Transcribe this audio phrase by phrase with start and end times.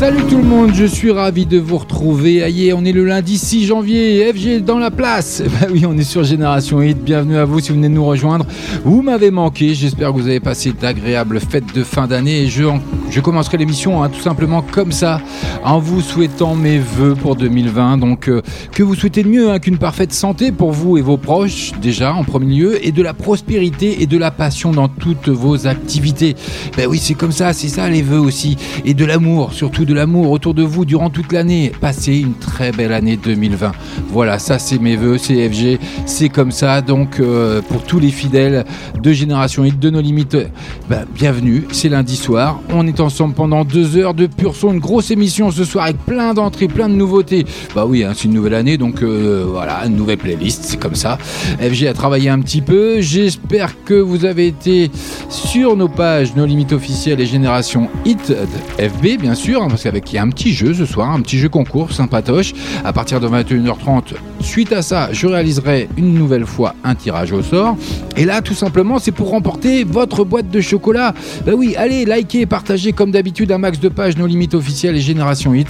[0.00, 2.42] Salut tout le monde, je suis ravi de vous retrouver.
[2.42, 5.42] Aïe, on est le lundi 6 janvier, FG dans la place.
[5.60, 7.04] Bah oui, on est sur Génération Hit.
[7.04, 8.46] Bienvenue à vous si vous venez de nous rejoindre.
[8.82, 9.74] Vous m'avez manqué.
[9.74, 12.46] J'espère que vous avez passé d'agréables fêtes de fin d'année.
[12.46, 12.64] Je,
[13.10, 15.20] je commencerai l'émission hein, tout simplement comme ça,
[15.64, 17.98] en vous souhaitant mes voeux pour 2020.
[17.98, 18.40] Donc, euh,
[18.72, 22.14] que vous souhaitez de mieux hein, qu'une parfaite santé pour vous et vos proches, déjà
[22.14, 26.36] en premier lieu, et de la prospérité et de la passion dans toutes vos activités.
[26.78, 28.56] Ben oui, c'est comme ça, c'est ça les vœux aussi.
[28.86, 31.72] Et de l'amour, surtout de l'amour autour de vous durant toute l'année.
[31.80, 33.72] Passez une très belle année 2020.
[34.10, 36.80] Voilà, ça c'est mes voeux, c'est FG, c'est comme ça.
[36.80, 38.64] Donc euh, pour tous les fidèles
[39.02, 40.36] de Génération Hit, de nos limites,
[40.88, 41.66] bah, bienvenue.
[41.72, 42.60] C'est lundi soir.
[42.72, 45.98] On est ensemble pendant deux heures de pur son, une grosse émission ce soir avec
[46.06, 47.44] plein d'entrées, plein de nouveautés.
[47.74, 50.94] Bah oui, hein, c'est une nouvelle année, donc euh, voilà, une nouvelle playlist, c'est comme
[50.94, 51.18] ça.
[51.58, 53.00] FG a travaillé un petit peu.
[53.00, 54.88] J'espère que vous avez été
[55.28, 58.32] sur nos pages, nos limites officielles et Génération Hit
[58.78, 61.38] FB, bien sûr, parce qu'avec il y a un petit jeu ce soir, un petit
[61.38, 62.52] jeu concours sympatoche.
[62.84, 67.40] À partir de 21h30, suite à ça, je réaliserai une nouvelle fois un tirage au
[67.40, 67.78] sort.
[68.14, 71.14] Et là, tout simplement, c'est pour remporter votre boîte de chocolat.
[71.46, 75.00] Bah oui, allez, likez, partagez comme d'habitude un max de pages, nos limites officielles et
[75.00, 75.68] Génération Hit.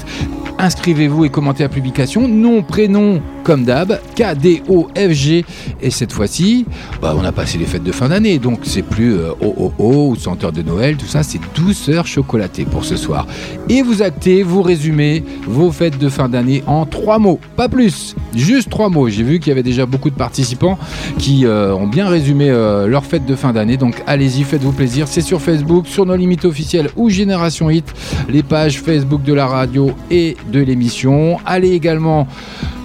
[0.59, 2.27] Inscrivez-vous et commentez la publication.
[2.29, 5.45] Nom, prénom, comme d'hab, K-D-O-F-G.
[5.81, 6.67] Et cette fois-ci,
[7.01, 10.09] bah, on a passé les fêtes de fin d'année, donc c'est plus euh, oh, oh,
[10.11, 13.27] ou senteur de Noël, tout ça, c'est douceur chocolatée pour ce soir.
[13.71, 14.00] Et vous
[14.45, 19.09] vous résumez vos fêtes de fin d'année en trois mots, pas plus, juste trois mots.
[19.09, 20.79] J'ai vu qu'il y avait déjà beaucoup de participants
[21.19, 25.07] qui euh, ont bien résumé euh, leur fête de fin d'année, donc allez-y, faites-vous plaisir.
[25.09, 27.93] C'est sur Facebook, sur nos limites officielles ou Génération Hit,
[28.29, 31.39] les pages Facebook de la radio et de l'émission.
[31.45, 32.27] Allez également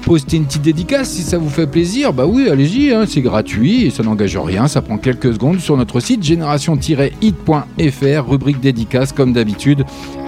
[0.06, 2.14] poster une petite dédicace si ça vous fait plaisir.
[2.14, 4.68] Bah oui, allez-y, hein, c'est gratuit et ça n'engage rien.
[4.68, 9.84] Ça prend quelques secondes sur notre site génération-hit.fr, rubrique dédicace comme d'habitude.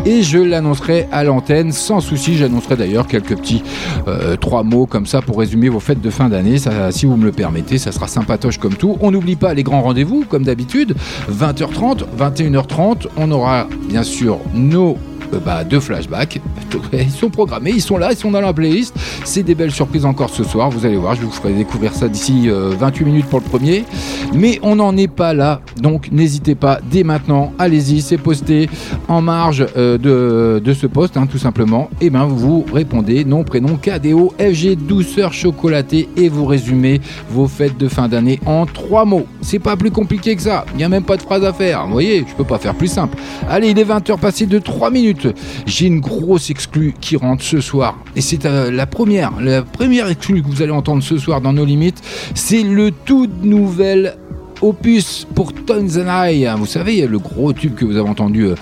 [0.06, 2.38] Et je l'annoncerai à l'antenne sans souci.
[2.38, 3.62] J'annoncerai d'ailleurs quelques petits
[4.08, 6.58] euh, trois mots comme ça pour résumer vos fêtes de fin d'année.
[6.90, 8.98] si vous me le permettez, ça sera sympatoche comme tout.
[9.02, 10.96] On n'oublie pas les grands rendez-vous comme d'habitude.
[11.32, 13.08] 20h30, 21h30.
[13.16, 14.98] On aura bien sûr nos
[15.46, 16.40] bah, deux flashbacks.
[16.94, 18.94] Ils sont programmés, ils sont là, ils sont dans la playlist.
[19.24, 20.70] C'est des belles surprises encore ce soir.
[20.70, 23.86] Vous allez voir, je vous ferai découvrir ça d'ici 28 euh, minutes pour le premier.
[24.34, 25.62] Mais on n'en est pas là.
[25.82, 27.54] Donc n'hésitez pas dès maintenant.
[27.60, 28.70] Allez-y, c'est posté
[29.08, 31.90] en marge euh, de, de, ce poste, hein, tout simplement.
[32.02, 37.48] Et eh bien vous répondez nom, prénom, KDO, FG, douceur chocolatée et vous résumez vos
[37.48, 39.26] fêtes de fin d'année en trois mots.
[39.42, 40.66] C'est pas plus compliqué que ça.
[40.74, 41.86] Il n'y a même pas de phrase à faire.
[41.86, 43.18] Vous voyez, je peux pas faire plus simple.
[43.50, 45.17] Allez, il est 20h passé de 3 minutes.
[45.66, 47.98] J'ai une grosse exclue qui rentre ce soir.
[48.16, 51.54] Et c'est euh, la première, la première exclue que vous allez entendre ce soir dans
[51.54, 52.02] nos limites.
[52.36, 54.16] C'est le tout nouvel
[54.62, 58.56] opus pour Tons and Vous savez, le gros tube que vous avez entendu euh,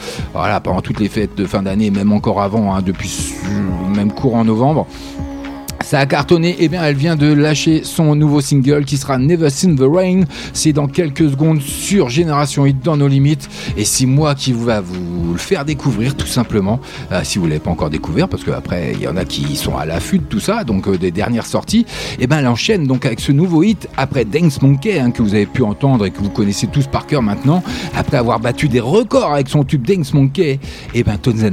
[0.63, 3.33] pendant toutes les fêtes de fin d'année, même encore avant, hein, depuis
[3.95, 4.87] même courant novembre.
[5.85, 9.19] Ça a cartonné, et eh bien elle vient de lâcher son nouveau single qui sera
[9.19, 10.21] Never Seen the Rain.
[10.51, 13.47] C'est dans quelques secondes sur Génération Hit dans nos limites.
[13.77, 16.79] Et c'est moi qui va vous le faire découvrir tout simplement.
[17.11, 19.55] Euh, si vous ne l'avez pas encore découvert, parce qu'après il y en a qui
[19.55, 21.85] sont à l'affût de tout ça, donc euh, des dernières sorties.
[22.13, 25.21] Et eh bien elle enchaîne donc avec ce nouveau hit après Dance Monkey hein, que
[25.21, 27.61] vous avez pu entendre et que vous connaissez tous par cœur maintenant.
[27.95, 30.59] Après avoir battu des records avec son tube Dance Monkey, et
[30.95, 31.47] eh bien Tones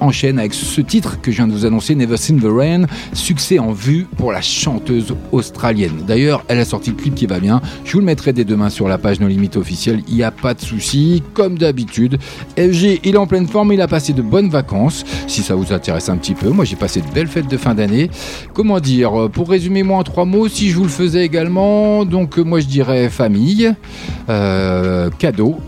[0.00, 2.86] enchaîne avec ce titre que je viens de vous annoncer, Never Seen the Rain.
[3.12, 6.04] Succès en vue pour la chanteuse australienne.
[6.06, 7.60] D'ailleurs, elle a sorti le clip qui va bien.
[7.84, 10.02] Je vous le mettrai dès demain sur la page No Limites officielle.
[10.08, 11.22] Il n'y a pas de souci.
[11.34, 12.18] Comme d'habitude,
[12.56, 13.72] FG, il est en pleine forme.
[13.72, 15.04] Il a passé de bonnes vacances.
[15.26, 17.74] Si ça vous intéresse un petit peu, moi j'ai passé de belles fêtes de fin
[17.74, 18.10] d'année.
[18.52, 22.38] Comment dire Pour résumer, moi en trois mots, si je vous le faisais également, donc
[22.38, 23.74] moi je dirais famille,
[24.28, 25.58] euh, cadeau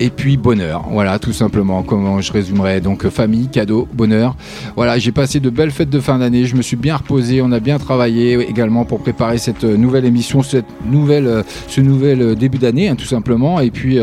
[0.00, 0.84] et puis bonheur.
[0.90, 1.82] Voilà, tout simplement.
[1.82, 4.36] Comment je résumerais Donc famille, cadeau, bonheur.
[4.76, 6.44] Voilà, j'ai passé de belles fêtes de fin d'année.
[6.44, 7.42] Je me suis bien reposé.
[7.42, 11.80] On a bien travaillé également pour préparer cette euh, nouvelle émission, cette nouvelle, euh, ce
[11.80, 13.60] nouvel euh, début d'année, hein, tout simplement.
[13.60, 13.98] Et puis,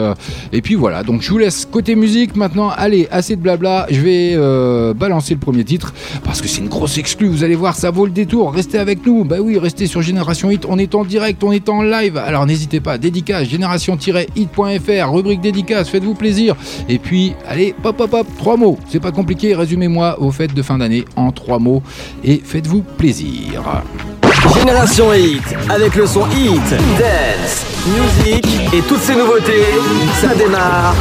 [0.51, 1.03] et puis voilà.
[1.03, 2.69] Donc je vous laisse côté musique maintenant.
[2.69, 3.87] Allez, assez de blabla.
[3.89, 5.93] Je vais balancer le premier titre
[6.23, 7.27] parce que c'est une grosse exclue.
[7.27, 8.53] Vous allez voir, ça vaut le détour.
[8.53, 9.23] Restez avec nous.
[9.23, 10.65] Bah oui, restez sur Génération Hit.
[10.67, 12.17] On est en direct, on est en live.
[12.17, 12.97] Alors n'hésitez pas.
[12.97, 16.55] Dédicace génération-hit.fr, rubrique dédicace faites-vous plaisir.
[16.89, 18.77] Et puis, allez, pop, pop, pop, trois mots.
[18.89, 21.81] C'est pas compliqué, résumez-moi vos fêtes de fin d'année en trois mots
[22.23, 23.63] et faites-vous plaisir.
[24.55, 26.69] Génération Hit, avec le son Hit,
[26.99, 29.65] Dance, Music et toutes ces nouveautés,
[30.21, 30.95] ça démarre.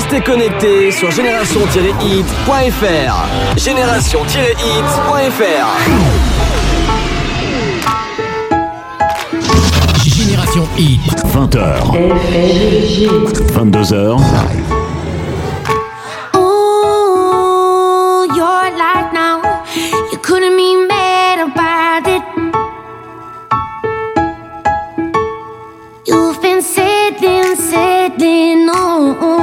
[0.00, 3.58] Restez connectés sur génération-hit.fr.
[3.58, 5.66] Génération-hit.fr.
[10.02, 11.02] Génération Hit.
[11.34, 11.82] 20h.
[13.52, 14.16] 22h.
[16.34, 19.42] Ooh, your life now.
[20.12, 22.22] You couldn't be mad about it.
[26.06, 29.39] You've been sitting, sitting, oh.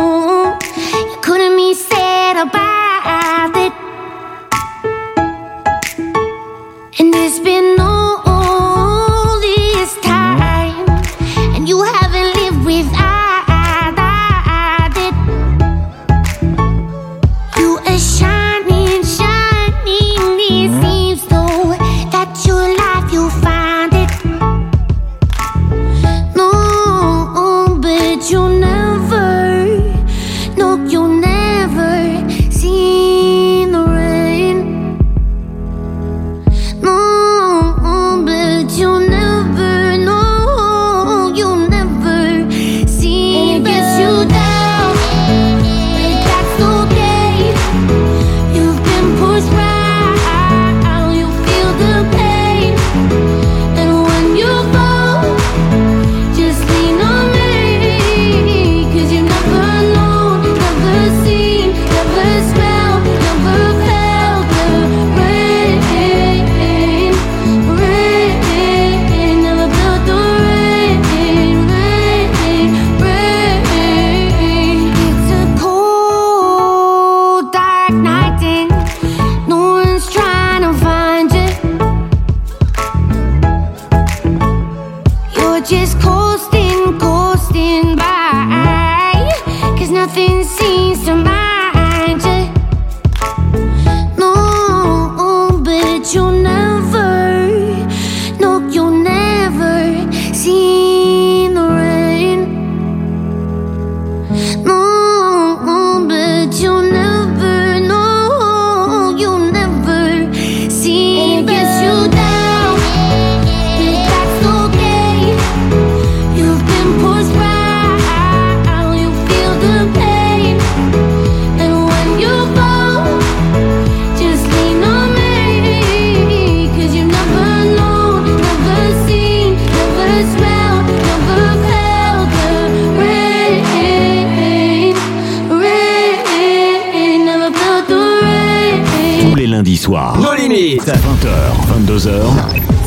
[140.88, 141.04] Nos limites.
[141.04, 142.10] 20h, 22h.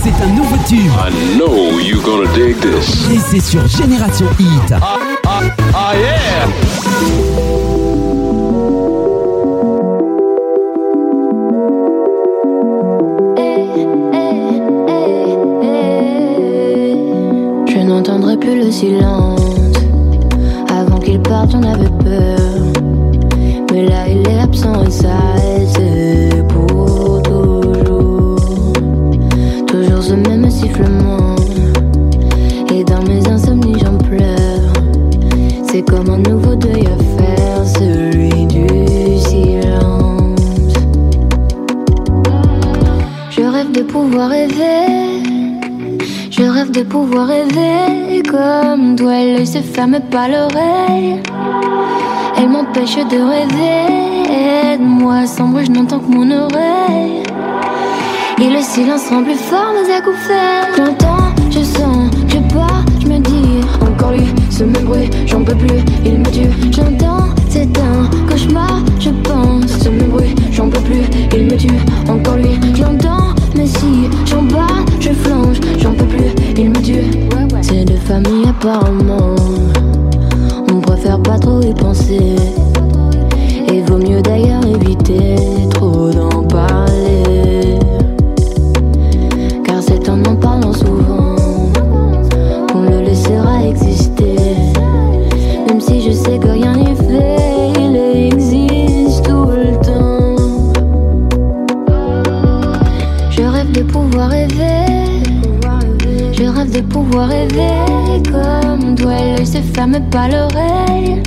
[0.03, 3.11] C'est un nouveau tube I know you're gonna dig this.
[3.11, 4.75] et c'est sur Génération Hit.
[17.67, 19.41] Je n'entendrai plus le silence.
[20.71, 22.39] Avant qu'il parte, on avait peur.
[23.73, 25.17] Mais là, il est absent et ça,
[46.73, 51.21] de pouvoir rêver comme toi, l'œil se ferme pas l'oreille.
[52.37, 54.73] Elle m'empêche de rêver.
[54.73, 57.23] Aide-moi, sans bruit, je n'entends que mon oreille.
[58.41, 60.77] Et le silence rend plus fort mes faits.
[60.77, 65.57] J'entends, je sens, je pars, je me dis encore lui, ce même bruit, j'en peux
[65.57, 66.71] plus, il me tue.
[66.71, 71.03] J'entends, c'est un cauchemar, je pense, ce même bruit, j'en peux plus,
[71.37, 71.69] il me tue.
[72.09, 74.67] Encore lui, j'entends, mais si j'en bats,
[75.01, 77.29] je flanche, j'en peux plus, il me tue.
[77.63, 79.37] C'est de famille apparemment,
[80.73, 82.37] on préfère pas trop y penser.
[83.73, 85.37] Et vaut mieux d'ailleurs éviter
[85.71, 86.80] trop d'en parler.
[107.27, 108.23] Rêver.
[108.31, 109.13] Comme toi.
[109.13, 111.23] L'œil se ferme pas l'oreille.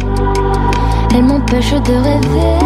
[1.15, 2.57] Elle m'empêche de rêver.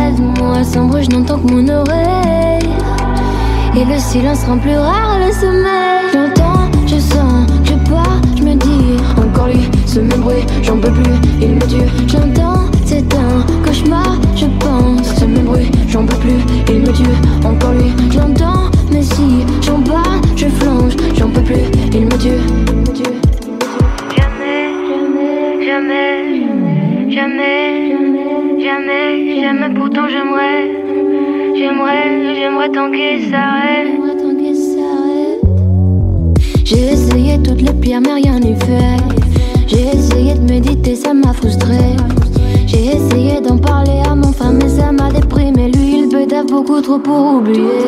[0.00, 2.70] Aide-moi, sombre, je n'entends que mon oreille.
[3.76, 6.06] Et le silence rend plus rare le sommeil.
[6.12, 10.90] J'entends, je sens, je pars, je me dis encore lui, ce même bruit, j'en peux
[10.90, 11.90] plus, il me tue.
[12.06, 17.04] J'entends, c'est un cauchemar, je pense, ce même bruit, j'en peux plus, il me tue.
[17.44, 18.65] Encore lui, j'entends,
[19.02, 22.42] si j'en parle, je flanche, j'en peux plus, il me tue.
[24.16, 27.92] Jamais, jamais, jamais, jamais,
[28.60, 30.70] jamais, jamais, pourtant j'aimerais,
[31.56, 34.06] j'aimerais, j'aimerais tant qu'il s'arrête.
[36.64, 38.96] J'ai essayé toutes les pierres, mais rien n'y fait.
[39.68, 41.78] J'ai essayé de méditer, ça m'a frustré.
[42.66, 45.70] J'ai essayé d'en parler à mon frère, mais ça m'a déprimé.
[45.70, 47.86] Lui, il bedave beaucoup trop pour oublier.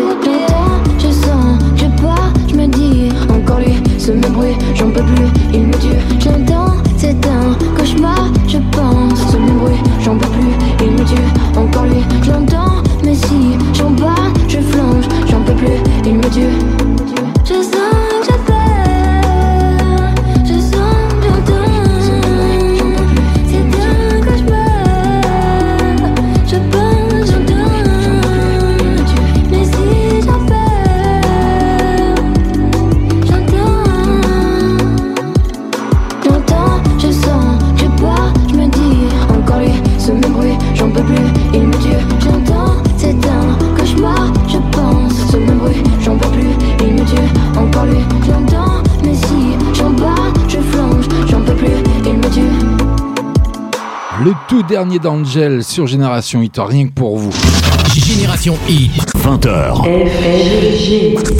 [4.08, 5.98] Ce même bruit, j'en peux plus, il me tue.
[6.18, 11.58] J'entends, c'est un cauchemar, je pense, ce même bruit, j'en peux plus, il me tue.
[11.58, 16.87] Encore lui, j'entends, mais si j'en parle, je flanche, j'en peux plus, il me tue.
[54.68, 57.77] Dernier d'Angel sur Génération Hit, rien que pour vous.
[57.98, 58.92] Génération Hit.
[59.16, 59.82] 20h.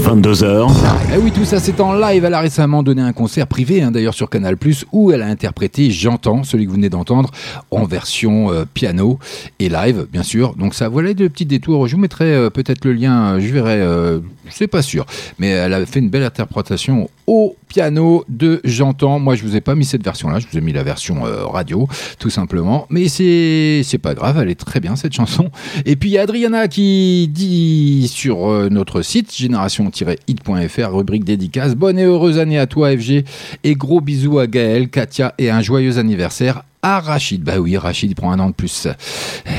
[0.03, 0.71] 22h.
[1.15, 2.25] Eh oui, tout ça c'est en live.
[2.25, 4.57] Elle a récemment donné un concert privé, hein, d'ailleurs sur Canal+,
[4.91, 7.31] où elle a interprété J'entends, celui que vous venez d'entendre,
[7.71, 9.21] en version euh, piano
[9.61, 10.57] et live, bien sûr.
[10.57, 11.87] Donc ça, voilà de petits détours.
[11.87, 14.19] Je vous mettrai euh, peut-être le lien, euh, je verrai, euh,
[14.51, 15.07] c'est pas sûr.
[15.39, 19.21] Mais elle a fait une belle interprétation au piano de J'entends.
[19.21, 21.45] Moi, je vous ai pas mis cette version-là, je vous ai mis la version euh,
[21.45, 21.87] radio,
[22.19, 22.87] tout simplement.
[22.91, 25.51] Mais c'est c'est pas grave, elle est très bien cette chanson.
[25.87, 31.75] Et puis il y a Adriana qui dit sur euh, notre site génération-hit.fr, rubrique dédicace.
[31.75, 33.25] Bonne et heureuse année à toi, FG.
[33.65, 37.43] Et gros bisous à Gaël, Katia et un joyeux anniversaire à Rachid.
[37.43, 38.89] Bah oui, Rachid il prend un an de plus.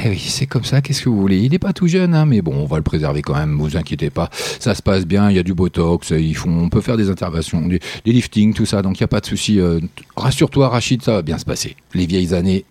[0.03, 1.37] Eh oui, c'est comme ça, qu'est-ce que vous voulez?
[1.37, 3.77] Il n'est pas tout jeune, hein, mais bon, on va le préserver quand même, vous
[3.77, 4.31] inquiétez pas.
[4.59, 7.11] Ça se passe bien, il y a du botox, ils font, on peut faire des
[7.11, 9.59] interventions, des, des liftings, tout ça, donc il n'y a pas de souci.
[9.59, 9.79] euh,
[10.15, 11.75] Rassure-toi, Rachid, ça va bien se passer.
[11.93, 12.65] Les vieilles années,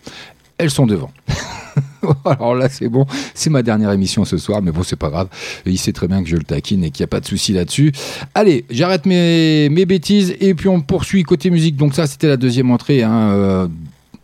[0.56, 1.12] elles sont devant.
[2.24, 3.06] Alors là, c'est bon.
[3.34, 5.28] C'est ma dernière émission ce soir, mais bon, c'est pas grave.
[5.66, 7.52] Il sait très bien que je le taquine et qu'il n'y a pas de souci
[7.52, 7.92] là-dessus.
[8.34, 11.76] Allez, j'arrête mes, mes bêtises et puis on poursuit côté musique.
[11.76, 13.68] Donc ça, c'était la deuxième entrée hein, euh,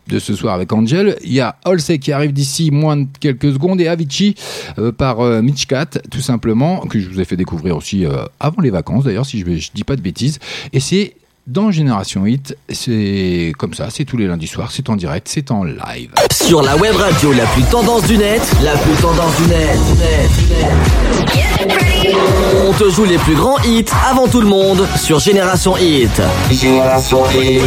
[0.07, 1.17] de ce soir avec Angel.
[1.23, 4.35] Il y a Halsey qui arrive d'ici moins de quelques secondes et Avicii
[4.77, 8.05] euh, par euh, Mitch Cat, tout simplement, que je vous ai fait découvrir aussi
[8.39, 10.39] avant les vacances d'ailleurs, si je ne dis pas de bêtises.
[10.73, 11.15] Et c'est
[11.47, 15.51] dans Génération Hit, c'est comme ça, c'est tous les lundis soirs, c'est en direct, c'est
[15.51, 16.09] en live.
[16.31, 20.29] Sur la web radio la plus tendance du net, la plus tendance du net, net,
[20.49, 22.15] net.
[22.67, 26.21] On te joue les plus grands hits avant tout le monde sur Génération Hit.
[26.51, 27.61] Génération Hit.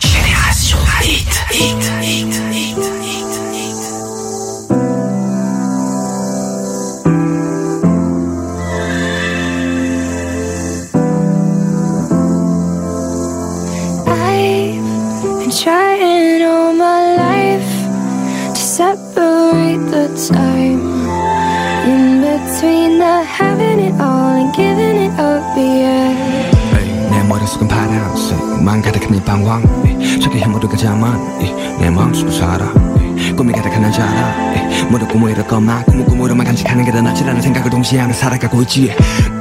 [0.00, 1.26] Génération Hit.
[1.52, 2.69] Hit, hit, hit, hit, hit.
[18.89, 20.81] separate the time
[21.85, 26.09] in between the having it all and giving it up, yeah.
[27.11, 29.61] 내 머릿속은 파란색 만 가득한 이 방황
[30.19, 31.15] 저기 모두가 자만
[31.79, 32.65] 내 마음속을 살아
[33.36, 34.34] 꿈이 가득한 날 자라
[34.90, 38.92] 모두 꿈을 것만 꿈을 꿈으로만 간직하는 게 더 낫지라는 생각을 동시에 하며 살아가고 있지.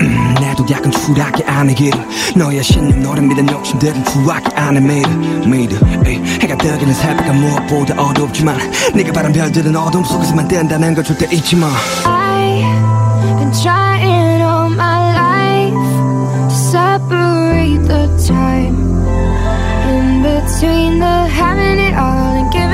[0.01, 1.43] 음, 내도 약간 추락이
[1.75, 2.00] 길을
[2.36, 5.01] 너의 신념 너를 믿은 욕심들은 추락이 아닌 미래.
[5.45, 8.57] 미래 에이, 해가 뜨기는 새벽은 무엇보다 어둡지만
[8.93, 11.67] 네가 바란 별들은 어둠 속에서만 뜬다는 걸 절대 잊지 마.
[20.59, 22.68] Between the having it all and giving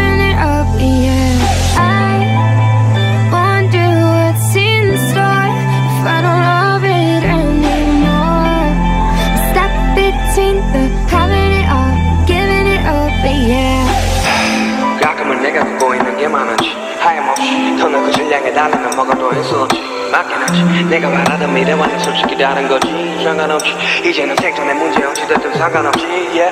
[18.54, 19.82] 달리면 뭐가 더 있을지.
[20.12, 20.84] 맞긴 하지.
[20.86, 22.88] 내가 바라던 미래와는 솔직히 다른 거지.
[23.24, 23.74] 상관없지.
[24.06, 26.06] 이제는 생존의 문제 어찌됐든 상관없지.
[26.06, 26.52] yeah.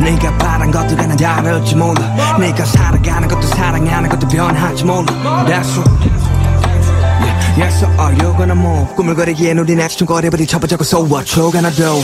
[0.00, 2.00] 네가 바란 것들과는 다를지 몰라.
[2.38, 5.06] 네가 살아가는 것도 사랑하는 것도 변할지 몰라.
[5.46, 5.90] That's what
[7.58, 8.94] Yes, so are you gonna move?
[8.96, 11.40] 꿈을 거리기엔 우린 좀 거리버리 쳐보자고 So what?
[11.40, 12.02] you gonna do?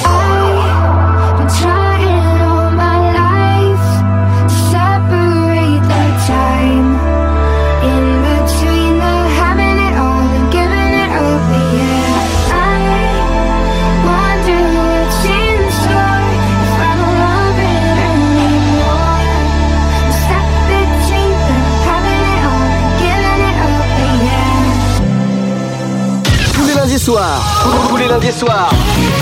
[27.13, 27.43] Soirs,
[27.91, 28.71] tous les lundis soirs,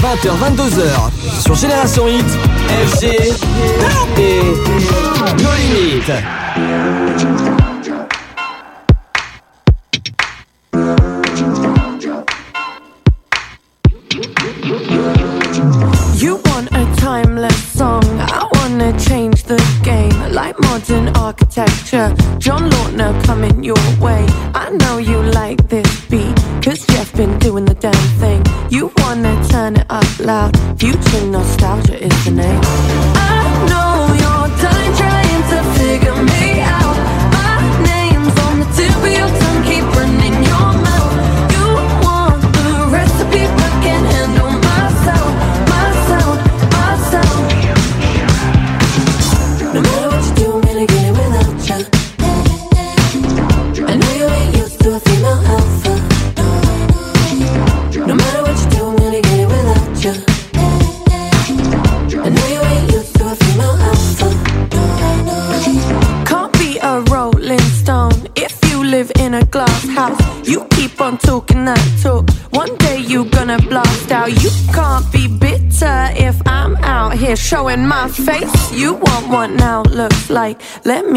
[0.01, 2.25] 20h, 22h, sur Génération Hit,
[2.87, 3.05] FG
[4.17, 4.41] et
[5.43, 7.50] nos limites.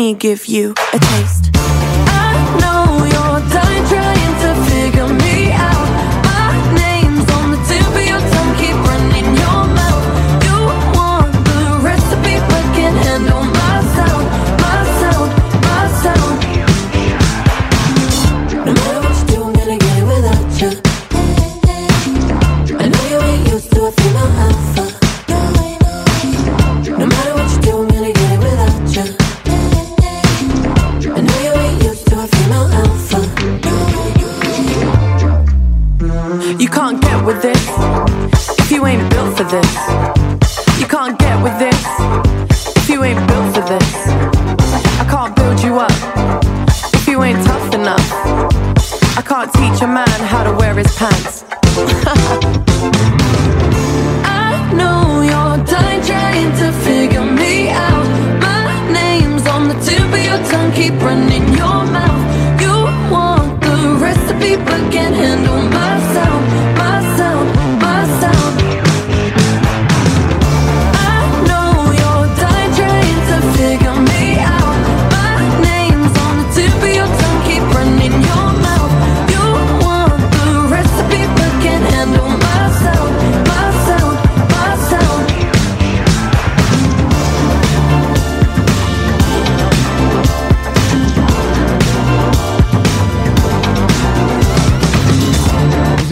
[0.03, 1.42] Me give you a taste.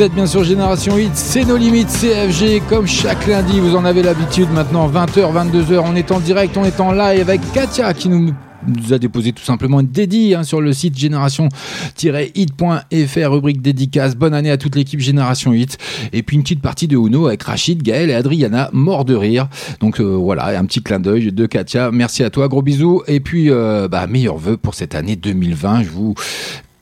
[0.02, 3.86] Vous êtes bien sur Génération 8, c'est nos limites CFG comme chaque lundi, vous en
[3.86, 7.94] avez l'habitude maintenant 20h, 22h, on est en direct, on est en live avec Katia
[7.94, 8.34] qui nous
[8.66, 14.16] nous a déposé tout simplement une dédie hein, sur le site génération-hit.fr, rubrique dédicace.
[14.16, 15.78] Bonne année à toute l'équipe Génération Hit.
[16.14, 19.50] Et puis une petite partie de Uno avec Rachid, Gaël et Adriana, mort de rire.
[19.82, 21.92] Donc euh, voilà, un petit clin d'œil de Katia.
[21.92, 23.04] Merci à toi, gros bisous.
[23.06, 25.84] Et puis, euh, bah, meilleurs vœux pour cette année 2020.
[25.84, 26.16] Je vous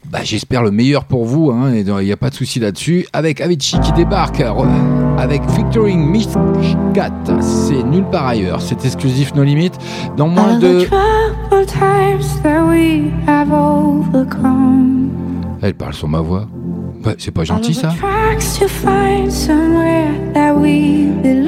[0.05, 3.05] bah, j'espère le meilleur pour vous, hein, et il n'y a pas de souci là-dessus.
[3.13, 4.53] Avec Avicii qui débarque, euh,
[5.17, 9.77] avec Featuring Mishkat, c'est nulle part ailleurs, c'est exclusif nos limites.
[10.17, 10.87] Dans moins de.
[15.61, 16.47] Elle parle sur ma voix.
[17.05, 17.93] Ouais, c'est pas gentil ça.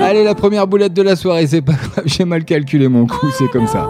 [0.02, 3.30] Allez, la première boulette de la soirée, c'est pas grave, j'ai mal calculé mon coup,
[3.38, 3.90] c'est comme ça.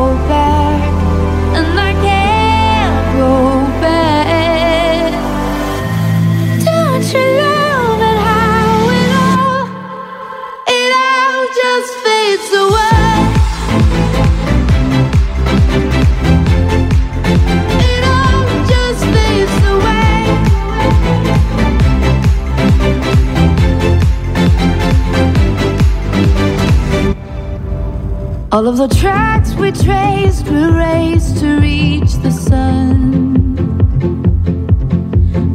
[28.53, 33.47] All of the tracks we traced were raised to reach the sun.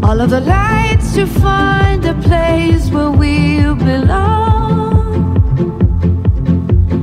[0.02, 5.36] All of the lights to find a place where we belong.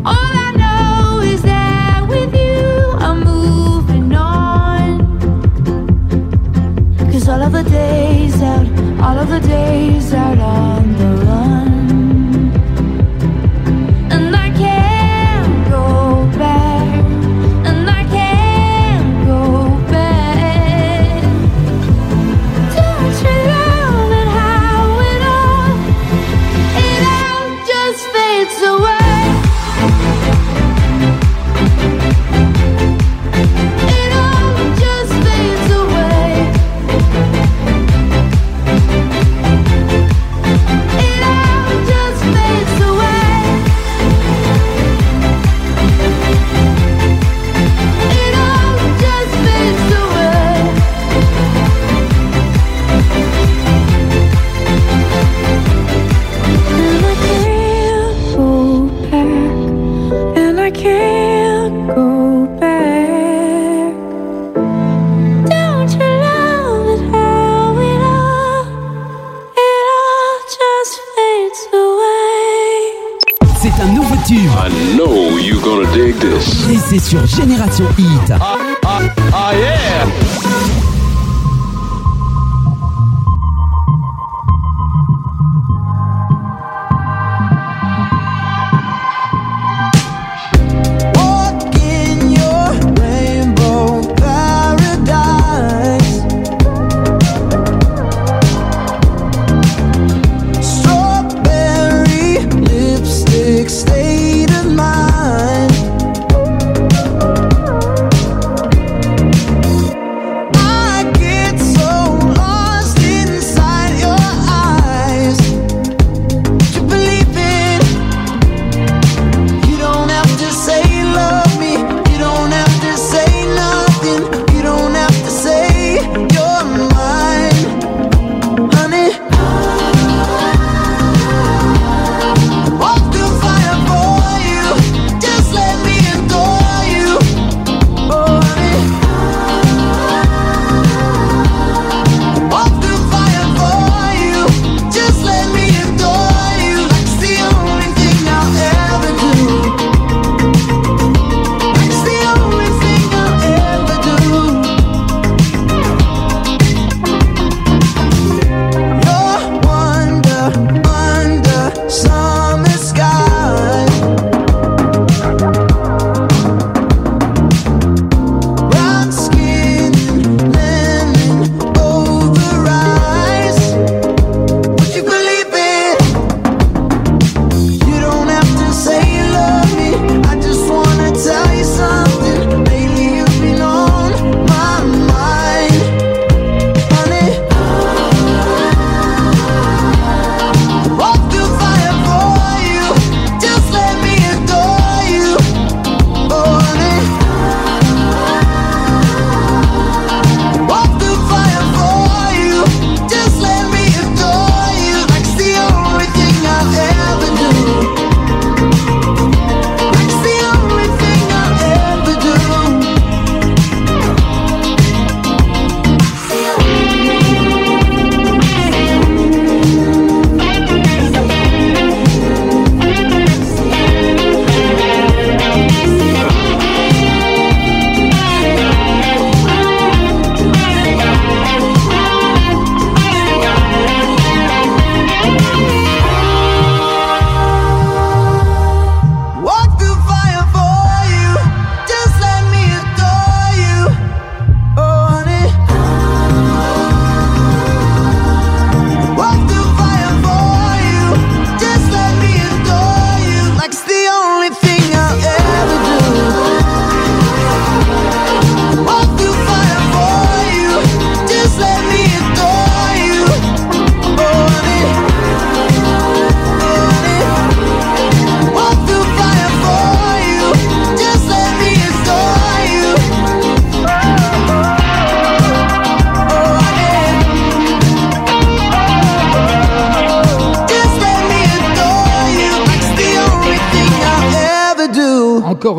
[0.04, 5.00] All I know is that with you I'm moving on.
[7.30, 8.68] All of the days out,
[9.00, 10.93] all of the days out on
[77.22, 78.34] Génération Hit.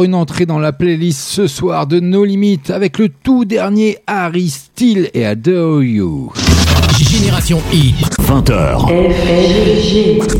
[0.04, 4.50] Une entrée dans la playlist ce soir de No Limit avec le tout dernier Harry
[4.50, 6.30] Steele et Adore You.
[6.98, 7.96] Génération Hit.
[8.20, 8.86] 20h.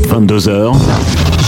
[0.07, 0.75] 22h.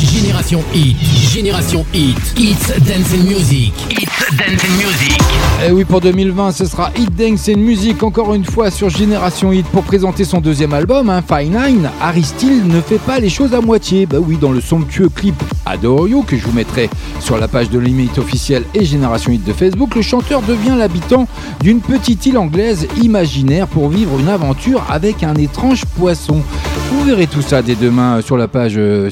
[0.01, 0.97] Génération Hit.
[1.31, 2.17] Génération Hit.
[2.37, 3.73] It's Dance and Music.
[3.91, 5.21] It's Dance and Music.
[5.63, 8.89] Et Eh oui, pour 2020, ce sera Hit Dance and Music encore une fois sur
[8.89, 11.89] Génération Hit pour présenter son deuxième album, hein, Fine Nine.
[12.01, 14.07] Harry Steele ne fait pas les choses à moitié.
[14.07, 15.35] Bah oui, dans le somptueux clip
[15.67, 19.43] Adore You que je vous mettrai sur la page de Limite officielle et Génération Hit
[19.43, 21.27] de Facebook, le chanteur devient l'habitant
[21.61, 26.41] d'une petite île anglaise imaginaire pour vivre une aventure avec un étrange poisson.
[26.89, 29.09] Vous verrez tout ça dès demain sur la page euh,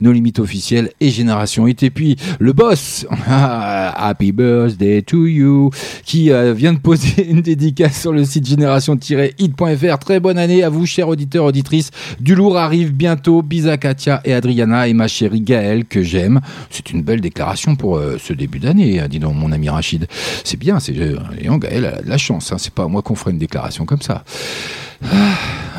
[0.00, 1.82] No Limite officielle et Génération Hit.
[1.82, 5.70] Et puis le boss, Happy Birthday to you,
[6.04, 9.98] qui euh, vient de poser une dédicace sur le site génération-hit.fr.
[9.98, 11.90] Très bonne année à vous, chers auditeurs, auditrices.
[12.20, 13.42] Du lourd arrive bientôt.
[13.42, 16.40] Bisa Katia et Adriana et ma chérie Gaëlle que j'aime.
[16.70, 20.06] C'est une belle déclaration pour euh, ce début d'année, hein, dis donc mon ami Rachid.
[20.44, 22.52] C'est bien, c'est euh, Léon Gaëlle a de la chance.
[22.52, 22.56] hein.
[22.58, 24.24] C'est pas à moi qu'on ferait une déclaration comme ça.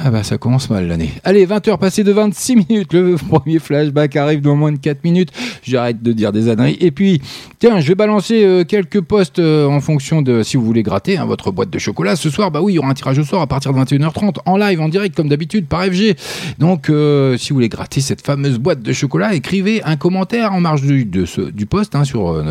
[0.07, 1.09] Ah bah ça commence mal l'année.
[1.23, 2.93] Allez, 20h passées de 26 minutes.
[2.93, 5.31] Le premier flashback arrive dans moins de 4 minutes.
[5.63, 6.77] J'arrête de dire des âneries.
[6.79, 7.23] Et puis,
[7.57, 11.17] tiens, je vais balancer euh, quelques posts euh, en fonction de si vous voulez gratter
[11.17, 12.15] hein, votre boîte de chocolat.
[12.15, 14.35] Ce soir, bah oui, il y aura un tirage au sort à partir de 21h30
[14.45, 16.15] en live, en direct, comme d'habitude, par FG.
[16.59, 20.61] Donc, euh, si vous voulez gratter cette fameuse boîte de chocolat, écrivez un commentaire en
[20.61, 22.43] marge du, de post hein, sur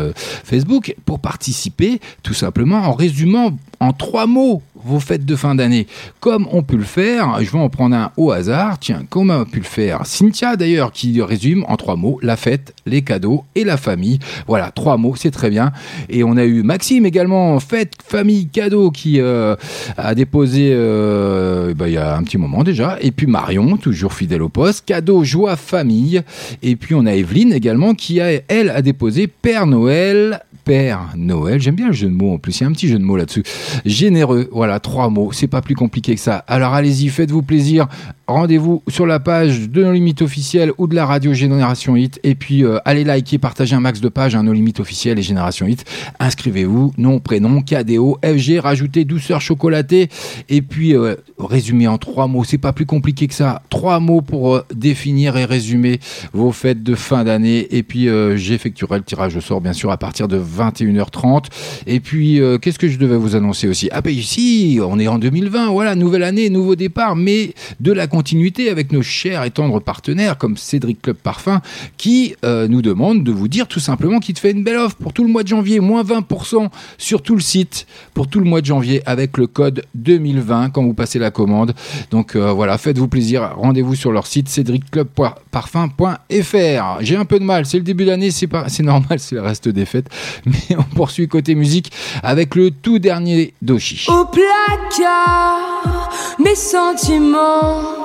[0.43, 5.87] Facebook pour participer, tout simplement en résumant en trois mots vos fêtes de fin d'année,
[6.19, 7.37] comme on peut le faire.
[7.41, 8.77] Je vais en prendre un au hasard.
[8.79, 12.73] Tiens, comme a pu le faire Cynthia d'ailleurs, qui résume en trois mots la fête,
[12.85, 14.19] les cadeaux et la famille.
[14.47, 15.71] Voilà, trois mots, c'est très bien.
[16.09, 19.55] Et on a eu Maxime également, fête, famille, cadeaux, qui euh,
[19.97, 22.97] a déposé euh, bah, il y a un petit moment déjà.
[23.01, 26.21] Et puis Marion, toujours fidèle au poste, cadeau, joie, famille.
[26.61, 31.61] Et puis on a Evelyne également, qui a, elle, a déposé Père Noël, Père Noël.
[31.61, 32.59] J'aime bien le jeu de mots en plus.
[32.59, 33.43] Il y a un petit jeu de mots là-dessus.
[33.85, 34.49] Généreux.
[34.51, 35.31] Voilà, trois mots.
[35.31, 36.37] C'est pas plus compliqué que ça.
[36.47, 37.87] Alors allez-y, faites-vous plaisir.
[38.27, 42.19] Rendez-vous sur la page de nos limites officielles ou de la radio Génération Hit.
[42.23, 45.21] Et puis euh, allez liker, partager un max de pages, hein, nos limites officielles et
[45.21, 45.85] Génération Hit.
[46.19, 50.09] Inscrivez-vous, nom, prénom, KDO, FG, rajoutez douceur chocolatée.
[50.49, 52.43] Et puis euh, résumé en trois mots.
[52.43, 53.61] C'est pas plus compliqué que ça.
[53.69, 55.99] Trois mots pour euh, définir et résumer
[56.33, 57.67] vos fêtes de fin d'année.
[57.77, 61.45] Et puis euh, j'effectuerai le tirage au sort, bien sûr, à partir de 21h30.
[61.85, 63.87] Et puis, qu'est-ce que je devais vous annoncer aussi?
[63.91, 68.07] Ah ben ici, on est en 2020, voilà, nouvelle année, nouveau départ, mais de la
[68.15, 71.59] continuité avec nos chers et tendres partenaires comme Cédric Club Parfum,
[71.97, 74.95] qui euh, nous demande de vous dire tout simplement qu'il te fait une belle offre
[74.95, 78.45] pour tout le mois de janvier, moins 20% sur tout le site pour tout le
[78.45, 81.73] mois de janvier avec le code 2020 quand vous passez la commande.
[82.09, 87.01] Donc euh, voilà, faites-vous plaisir, rendez-vous sur leur site cédricclubparfum.fr.
[87.01, 89.67] J'ai un peu de mal, c'est le début d'année, c'est c'est normal, c'est le reste
[89.67, 90.07] des fêtes,
[90.45, 91.91] mais on poursuit côté musique
[92.23, 94.05] avec le tout dernier Doshi.
[94.07, 98.04] Au placard, mes sentiments,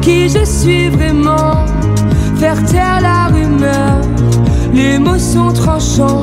[0.00, 1.64] Qui je suis vraiment.
[2.36, 4.00] Faire taire la rumeur.
[4.72, 6.22] Les mots sont tranchants.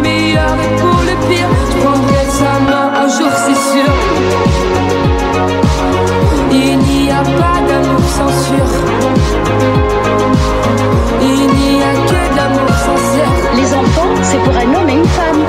[14.43, 15.41] pour un homme et une femme.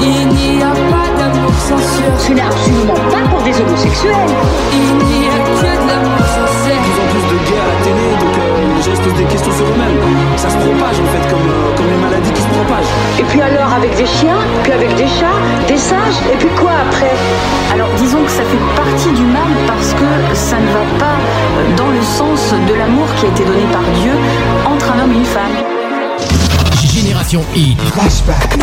[0.00, 4.32] Il n'y a pas d'amour sans sûr Ce n'est absolument pas pour des homosexuels.
[4.72, 8.06] Il n'y a que de l'amour sincère plus en plus de gays à la télé,
[8.20, 10.00] donc euh, les gens se posent des questions sur eux-mêmes.
[10.36, 12.94] Ça se propage en fait, comme, euh, comme les maladies qui se propagent.
[13.18, 16.72] Et puis alors avec des chiens, puis avec des chats, des singes, et puis quoi
[16.88, 17.14] après?
[17.74, 21.16] Alors disons que ça fait partie du mal parce que ça ne va pas
[21.76, 24.12] dans le sens de l'amour qui a été donné par Dieu
[24.66, 25.79] entre un homme et une femme.
[27.00, 27.78] Génération Hit.
[27.94, 28.58] Flashback.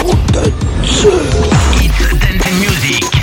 [0.84, 3.17] Hit Dance Music.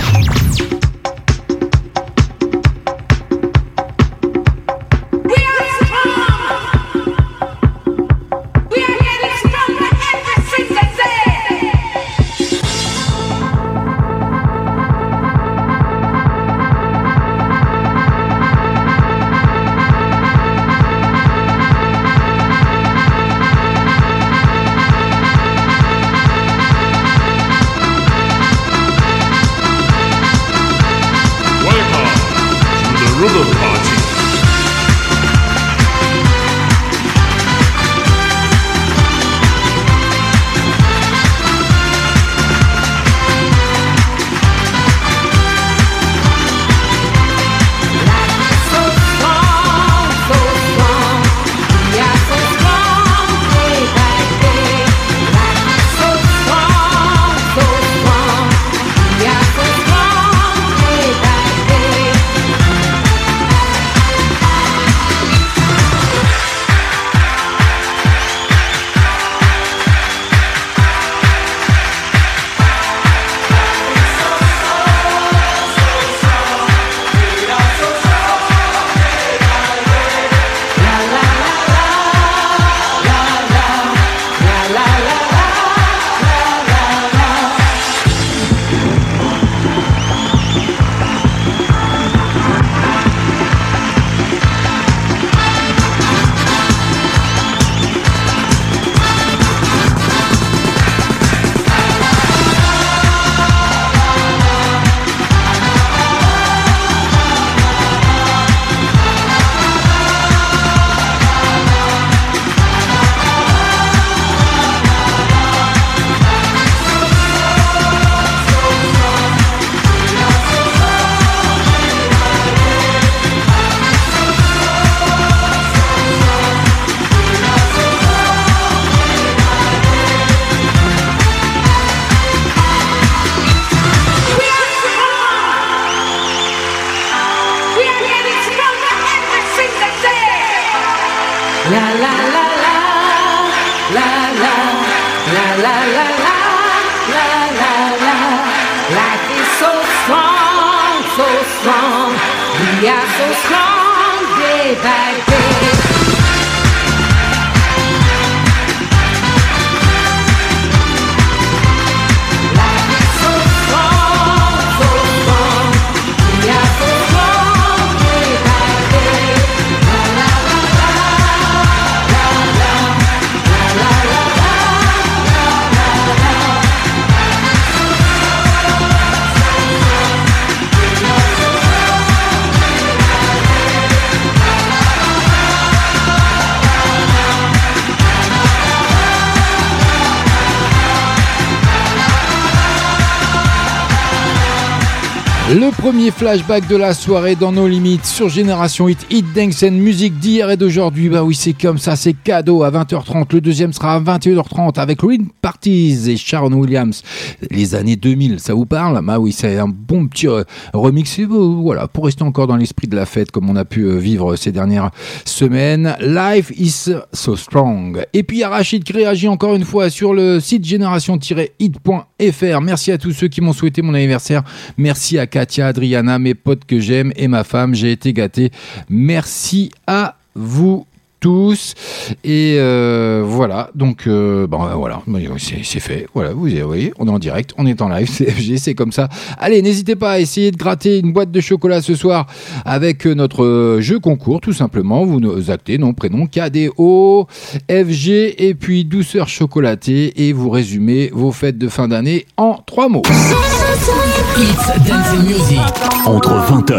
[195.55, 199.71] Le premier flashback de la soirée dans nos limites sur Génération Hit, Hit Dance and
[199.71, 201.07] Musique d'hier et d'aujourd'hui.
[201.07, 203.27] Bah oui, c'est comme ça, c'est cadeau à 20h30.
[203.31, 207.03] Le deuxième sera à 21h30 avec Green Parties et Sharon Williams.
[207.51, 209.01] Les années 2000, ça vous parle?
[209.05, 210.43] Bah oui, c'est un bon petit euh,
[210.73, 211.21] remix.
[211.21, 214.35] Voilà, pour rester encore dans l'esprit de la fête comme on a pu euh, vivre
[214.35, 214.91] ces dernières
[215.23, 215.95] semaines.
[216.01, 218.05] Life is so strong.
[218.11, 222.61] Et puis il y a Rachid qui réagit encore une fois sur le site génération-hit.fr.
[222.61, 224.43] Merci à tous ceux qui m'ont souhaité mon anniversaire.
[224.77, 227.75] Merci à Katia, Adriana, mes potes que j'aime et ma femme.
[227.75, 228.49] J'ai été gâté.
[228.89, 230.87] Merci à vous
[231.19, 231.75] tous.
[232.23, 233.69] Et euh, voilà.
[233.75, 235.03] Donc euh, bon euh, voilà
[235.37, 236.07] c'est c'est fait.
[236.15, 239.07] Voilà vous voyez on est en direct on est en live c'est c'est comme ça.
[239.37, 242.25] Allez n'hésitez pas à essayer de gratter une boîte de chocolat ce soir
[242.65, 245.05] avec notre euh, jeu concours tout simplement.
[245.05, 247.27] Vous nous actez nom prénom KDO
[247.69, 252.89] FG et puis douceur chocolatée et vous résumez vos fêtes de fin d'année en trois
[252.89, 253.03] mots
[254.37, 255.59] It's Dance Music.
[256.05, 256.73] Entre 20h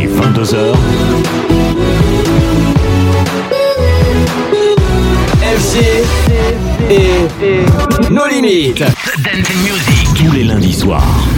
[0.00, 0.74] et 22h,
[5.56, 5.76] FG
[6.90, 8.80] et nos limites.
[8.80, 10.08] Dance and Music.
[10.16, 11.28] tous les lundis soirs.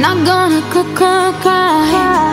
[0.00, 0.62] Not gonna
[0.94, 2.29] cry,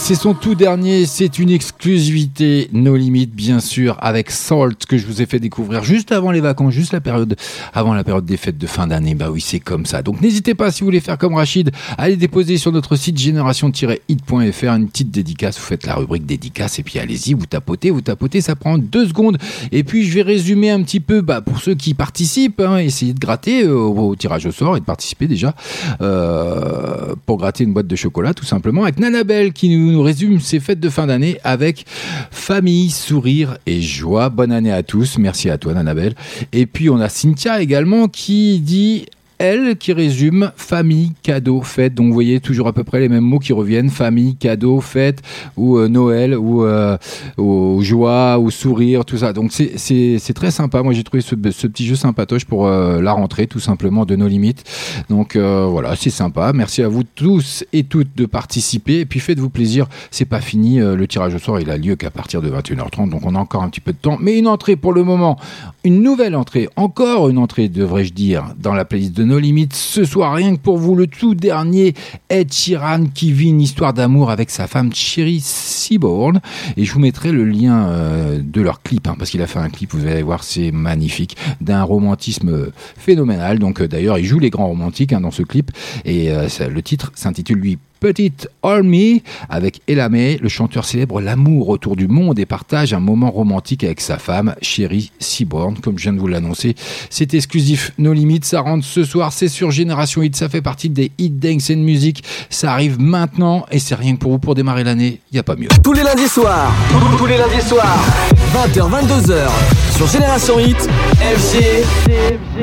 [0.00, 5.06] c'est son tout dernier, c'est une exclusivité, nos limites bien sûr, avec Salt que je
[5.06, 7.36] vous ai fait découvrir juste avant les vacances, juste la période,
[7.74, 9.14] avant la période des fêtes de fin d'année.
[9.14, 10.02] Bah oui, c'est comme ça.
[10.02, 14.68] Donc n'hésitez pas si vous voulez faire comme Rachid, allez déposer sur notre site génération-hit.fr
[14.68, 15.58] une petite dédicace.
[15.58, 19.08] Vous faites la rubrique dédicace et puis allez-y, vous tapotez, vous tapotez, ça prend deux
[19.08, 19.38] secondes.
[19.72, 23.14] Et puis je vais résumer un petit peu, bah, pour ceux qui participent, hein, essayez
[23.14, 25.54] de gratter euh, au, au tirage au sort et de participer déjà
[26.00, 30.40] euh, pour gratter une boîte de chocolat tout simplement avec Nanabelle qui nous, nous résume
[30.40, 31.84] ses fêtes de fin d'année avec
[32.30, 34.28] famille, sourire et joie.
[34.28, 35.18] Bonne année à tous.
[35.18, 36.14] Merci à toi Nanabelle.
[36.52, 39.06] Et puis on a Cynthia également qui dit
[39.42, 41.94] L qui résume famille, cadeau, fête.
[41.94, 45.20] Donc vous voyez toujours à peu près les mêmes mots qui reviennent famille, cadeau, fête
[45.56, 46.96] ou euh, Noël ou, euh,
[47.38, 49.32] ou joie ou sourire, tout ça.
[49.32, 50.84] Donc c'est- très sympa.
[50.84, 54.28] Moi j'ai trouvé ce, petit jeu sympatoche pour euh, la rentrée tout simplement de nos
[54.28, 54.62] limites.
[55.10, 56.52] Donc voilà, c'est sympa.
[56.54, 59.00] Merci à vous tous et toutes de participer.
[59.00, 59.88] Et puis faites-vous plaisir.
[60.12, 60.78] C'est pas fini.
[60.78, 63.10] Le tirage au sort il a lieu qu'à partir de 21h30.
[63.10, 64.18] Donc on a encore un petit peu de temps.
[64.20, 65.36] Mais une entrée pour le moment.
[65.82, 66.68] Une nouvelle entrée.
[66.76, 69.74] Encore une entrée devrais-je dire dans la playlist de nos limites.
[69.74, 71.94] Ce soir rien que pour vous le tout dernier
[72.28, 76.40] Ed Sheeran qui vit une histoire d'amour avec sa femme Cherry Seaborn.
[76.76, 79.58] Et je vous mettrai le lien euh, de leur clip hein, parce qu'il a fait
[79.58, 79.92] un clip.
[79.92, 83.58] Vous allez voir c'est magnifique d'un romantisme euh, phénoménal.
[83.58, 85.70] Donc euh, d'ailleurs il joue les grands romantiques hein, dans ce clip
[86.04, 92.08] et le titre s'intitule lui Petite Army avec Elamé, le chanteur célèbre l'amour autour du
[92.08, 96.18] monde et partage un moment romantique avec sa femme, Chérie Seaborn, comme je viens de
[96.18, 96.74] vous l'annoncer.
[97.10, 100.88] C'est exclusif, nos limites, ça rentre ce soir, c'est sur Génération Hit, ça fait partie
[100.88, 104.56] des Hit Dance and Music, ça arrive maintenant et c'est rien que pour vous pour
[104.56, 105.68] démarrer l'année, il n'y a pas mieux.
[105.84, 106.72] Tous les lundis soirs,
[107.16, 108.04] tous les lundis soirs,
[108.52, 109.48] 20h, 22h,
[109.96, 110.88] sur Génération Hit,
[111.20, 111.62] FG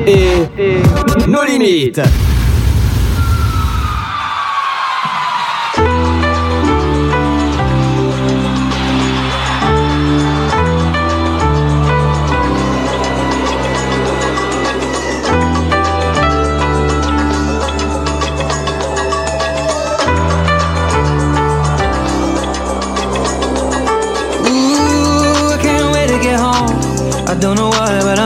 [0.06, 2.02] et nos limites.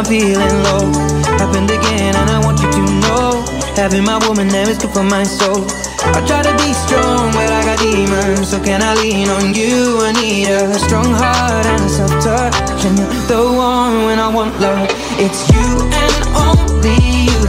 [0.09, 0.93] Feeling low.
[1.41, 3.43] Happened again, and I want you to know.
[3.75, 5.65] Having my woman there is good for my soul.
[6.05, 8.51] I try to be strong, but I got demons.
[8.51, 9.99] So can I lean on you?
[10.03, 12.85] I need a strong heart and a soft touch.
[12.85, 12.99] And
[13.29, 14.89] the one when I want love.
[15.19, 17.43] It's you and only you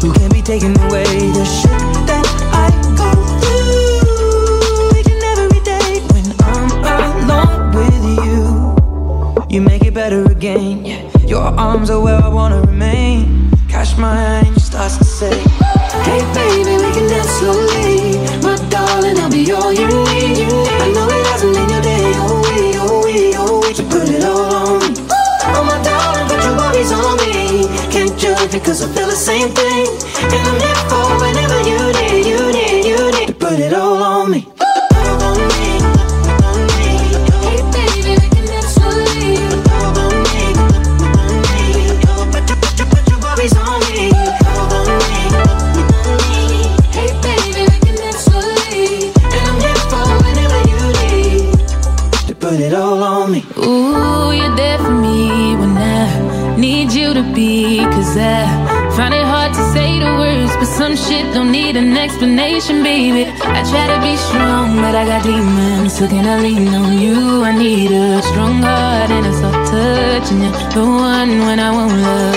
[0.00, 1.93] who can be taking away the shit
[9.54, 10.84] You make it better again.
[10.84, 11.08] Yeah.
[11.28, 13.52] Your arms are where I wanna remain.
[13.68, 15.38] Catch my hand, you starts to say,
[16.02, 18.18] Hey baby, we can dance slowly.
[18.42, 20.43] My darling, I'll be all you need.
[65.94, 67.44] So can I lean on you?
[67.44, 70.32] I need a strong heart and a soft touch.
[70.32, 72.33] And you're the one when I won't love.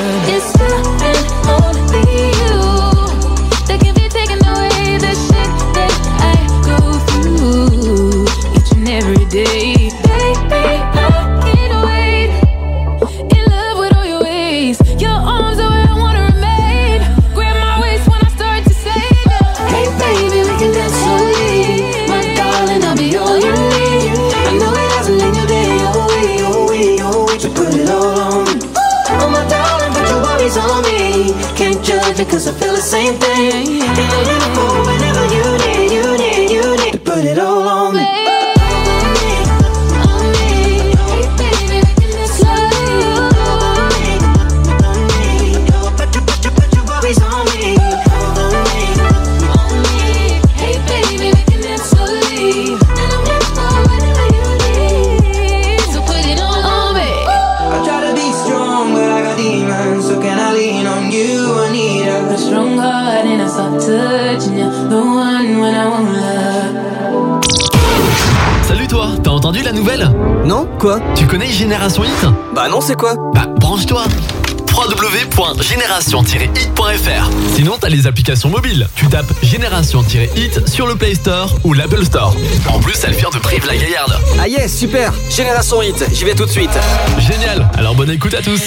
[78.08, 78.88] Les applications mobiles.
[78.96, 82.36] Tu tapes Génération-hit sur le Play Store ou l'Apple Store.
[82.70, 84.18] En plus, elle vient de Brive-la-Gaillarde.
[84.40, 86.78] Ah yes, super Génération Hit, j'y vais tout de suite.
[87.20, 88.62] Génial Alors bonne écoute à tous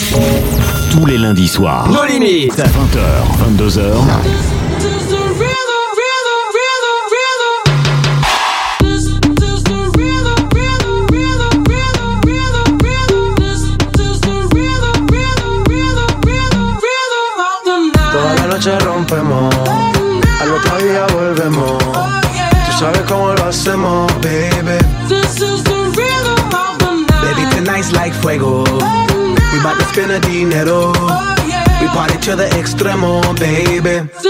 [0.90, 1.88] Tous les lundis soirs.
[1.88, 2.58] Nos limites.
[2.58, 4.59] 20h, 22h.
[32.30, 34.29] We party to the extremo, baby.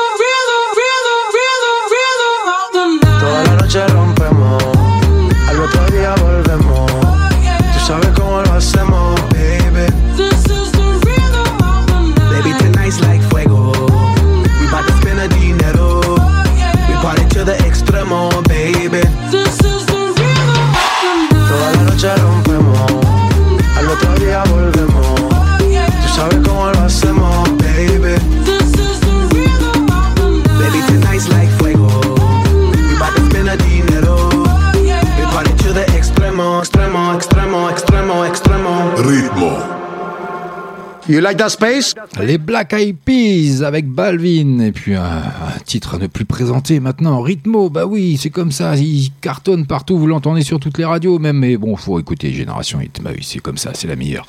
[41.21, 41.93] You like that space?
[42.21, 44.59] Les Black Eyed Peas avec Balvin.
[44.59, 47.21] Et puis un, un titre à ne plus présenter maintenant.
[47.21, 48.75] Ritmo bah oui c'est comme ça.
[48.75, 49.97] Il cartonne partout.
[49.97, 51.37] Vous l'entendez sur toutes les radios même.
[51.37, 53.01] Mais bon faut écouter Génération Hit.
[53.01, 53.71] Bah oui c'est comme ça.
[53.73, 54.25] C'est la meilleure.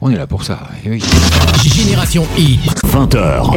[0.00, 0.60] On est là pour ça.
[0.84, 1.02] Eh oui.
[1.64, 2.60] Génération Hit.
[2.86, 3.52] 20h.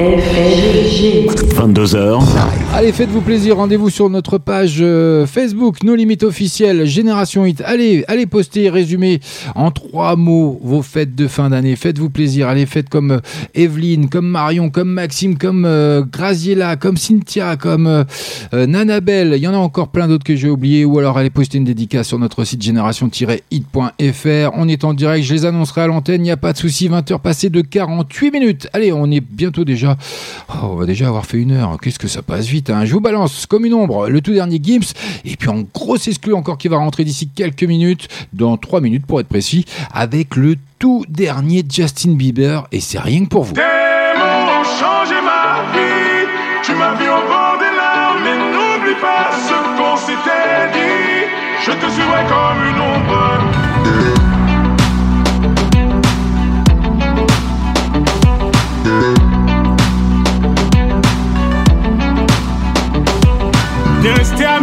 [1.56, 2.22] 22h.
[2.74, 7.62] Allez, faites-vous plaisir, rendez-vous sur notre page euh, Facebook, nos limites officielles, Génération Hit.
[7.66, 9.20] Allez, allez poster, résumer
[9.56, 11.76] en trois mots vos fêtes de fin d'année.
[11.76, 13.20] Faites-vous plaisir, allez, faites comme euh,
[13.60, 18.04] Evelyne, comme Marion, comme Maxime, comme euh, Graziella, comme Cynthia, comme euh,
[18.54, 19.34] euh, Nanabelle.
[19.36, 20.86] Il y en a encore plein d'autres que j'ai oubliés.
[20.86, 24.52] Ou alors allez poster une dédicace sur notre site génération-hit.fr.
[24.56, 26.88] On est en direct, je les annoncerai à l'antenne, il n'y a pas de souci.
[26.88, 28.68] 20h passées de 48 minutes.
[28.72, 29.98] Allez, on est bientôt déjà.
[30.50, 31.78] Oh, on va déjà avoir fait une heure.
[31.82, 32.70] Qu'est-ce que ça passe vite.
[32.70, 32.86] hein.
[32.86, 34.94] Je vous balance comme une ombre le tout dernier Gims.
[35.26, 39.06] Et puis en grosse exclu encore qui va rentrer d'ici quelques minutes, dans 3 minutes
[39.06, 42.66] pour être précis, avec le tout dernier Justin Bieber.
[42.72, 43.54] Et c'est rien que pour vous.
[43.54, 46.28] Tes mots ont changé ma vie.
[46.64, 51.28] Tu m'as vu au bord des larmes, mais n'oublie pas ce qu'on s'était dit.
[51.66, 53.49] Je te suivrai comme une ombre.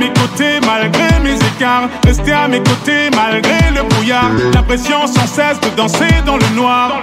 [0.07, 4.31] Mes côtés malgré mes écarts, resté à mes côtés malgré le brouillard.
[4.53, 7.01] L'impression sans cesse de danser dans le noir.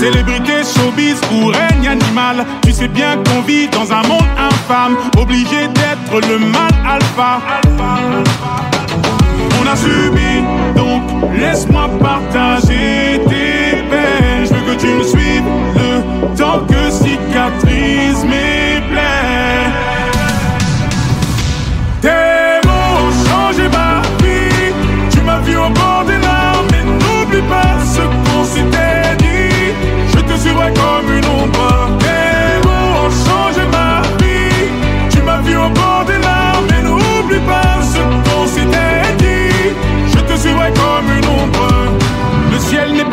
[0.00, 5.68] Célébrité, showbiz ou règne animal, tu sais bien qu'on vit dans un monde infâme, obligé
[5.68, 7.40] d'être le mal alpha.
[9.60, 10.44] On a subi,
[10.76, 11.02] donc
[11.34, 14.46] laisse-moi partager tes peines.
[14.46, 15.44] Je veux que tu me suives
[15.76, 19.26] le temps que cicatrise mes plaies.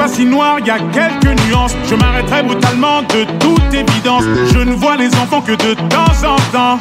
[0.08, 1.76] Si noir, y a quelques nuances.
[1.90, 4.24] Je m'arrêterai brutalement de toute évidence.
[4.54, 6.80] Je ne vois les enfants que de temps en temps.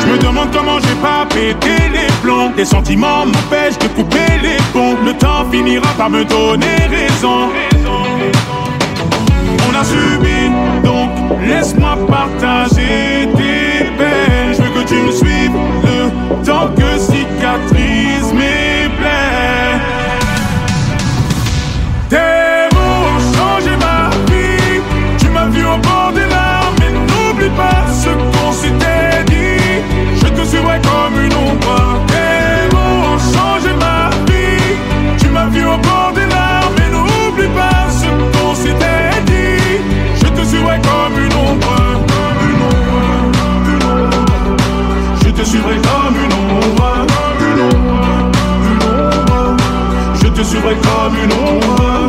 [0.00, 2.52] Je me demande comment j'ai pas pété les plombs.
[2.56, 4.96] Tes sentiments m'empêchent de couper les ponts.
[5.04, 7.50] Le temps finira par me donner raison.
[9.68, 10.50] On a subi,
[10.82, 11.10] donc
[11.46, 14.54] laisse-moi partager tes peines.
[14.56, 19.80] Je veux que tu me suives le temps que cicatrise mes plaies.
[22.08, 24.80] Tes mots ont changé ma vie.
[25.18, 29.82] Tu m'as vu au bord des larmes, mais n'oublie pas ce qu'on s'était dit.
[30.20, 31.93] Je te suivrai comme une ombre.
[50.72, 52.06] Comme une ombre,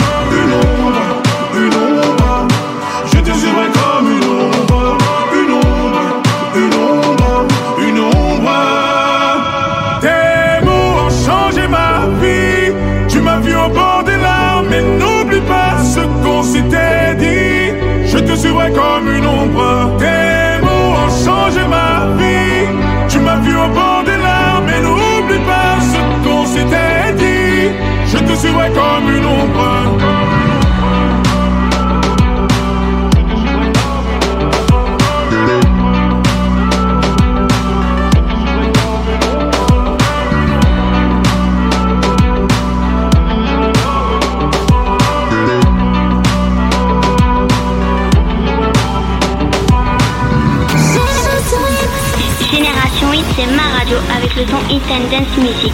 [54.38, 55.74] le son Hit and Dance Music.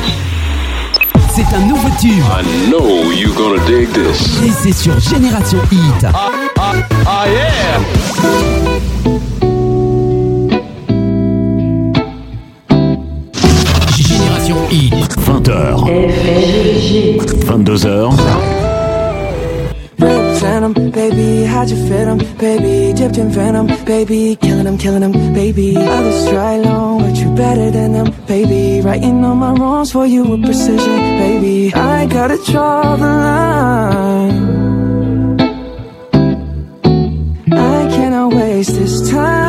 [1.34, 2.12] C'est un nouveau tube.
[2.12, 4.44] I know you're gonna dig this.
[4.44, 6.06] Et c'est sur Génération Hit.
[6.06, 7.80] Ah yeah!
[13.98, 15.18] Génération Hit.
[15.18, 15.88] 20h.
[17.46, 18.31] 22h.
[23.30, 25.76] Venom, baby, killing 'em, killing 'em, baby.
[25.78, 28.82] Others try long, but you better than them, baby.
[28.82, 31.74] Writing all my wrongs for you with precision, baby.
[31.76, 34.38] I gotta draw the line.
[37.52, 39.41] I cannot waste this time.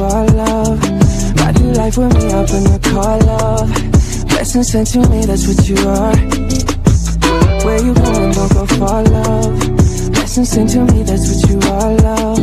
[0.00, 0.92] Are, love.
[1.62, 3.68] Through life with me up in the car, love.
[4.28, 6.16] Blessings sent to me, that's what you are.
[7.64, 8.32] Where you going?
[8.32, 9.60] Don't go far, love.
[10.12, 12.38] Blessings sent to me, that's what you are, love.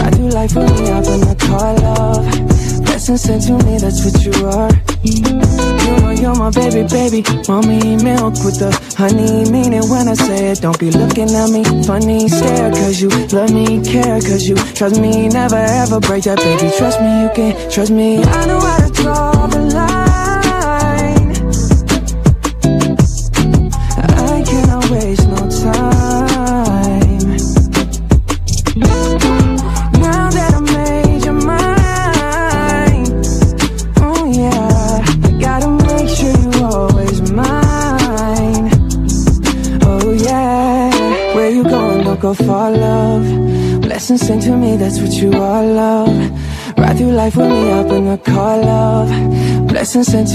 [0.00, 2.84] Ride through life with me up in the car, love.
[2.84, 5.77] Blessings sent to me, that's what you are.
[6.20, 7.22] You're my baby, baby.
[7.46, 9.48] Mommy milk with the honey.
[9.50, 10.60] Mean it when I say it.
[10.60, 12.28] Don't be looking at me funny.
[12.28, 15.28] Stare cause you love me, care cause you trust me.
[15.28, 16.70] Never ever break that, baby.
[16.76, 18.18] Trust me, you can trust me.
[18.18, 20.07] I know how to draw the line.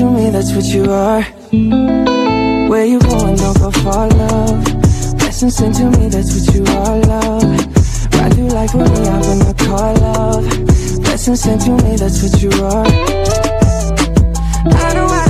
[0.04, 1.22] To me, that's what you are.
[2.70, 3.36] Where you going?
[3.36, 4.64] Don't go far, love.
[5.18, 7.44] Blessings sent to me, that's what you are, love.
[8.16, 10.44] Ride through life with me up in the car, love.
[11.04, 12.86] Blessings sent to me, that's what you are.
[14.66, 15.23] I know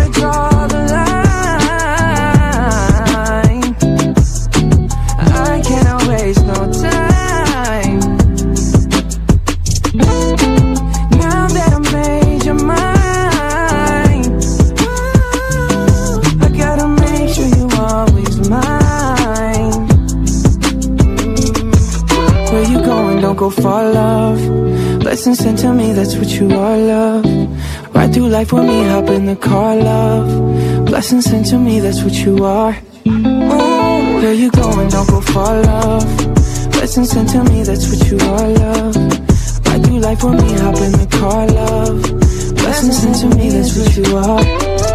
[26.36, 27.26] you are, love.
[27.94, 30.86] Ride through life with me, hop in the car, love.
[30.86, 32.76] Blessings sent to me, that's what you are.
[33.08, 34.90] Ooh, where you going?
[34.90, 36.06] Don't go far, love.
[36.72, 38.96] Blessings sent to me, that's what you are, love.
[39.66, 42.02] Ride through life with me, hop in the car, love.
[42.56, 44.93] Blessings sent to me, that's what you are.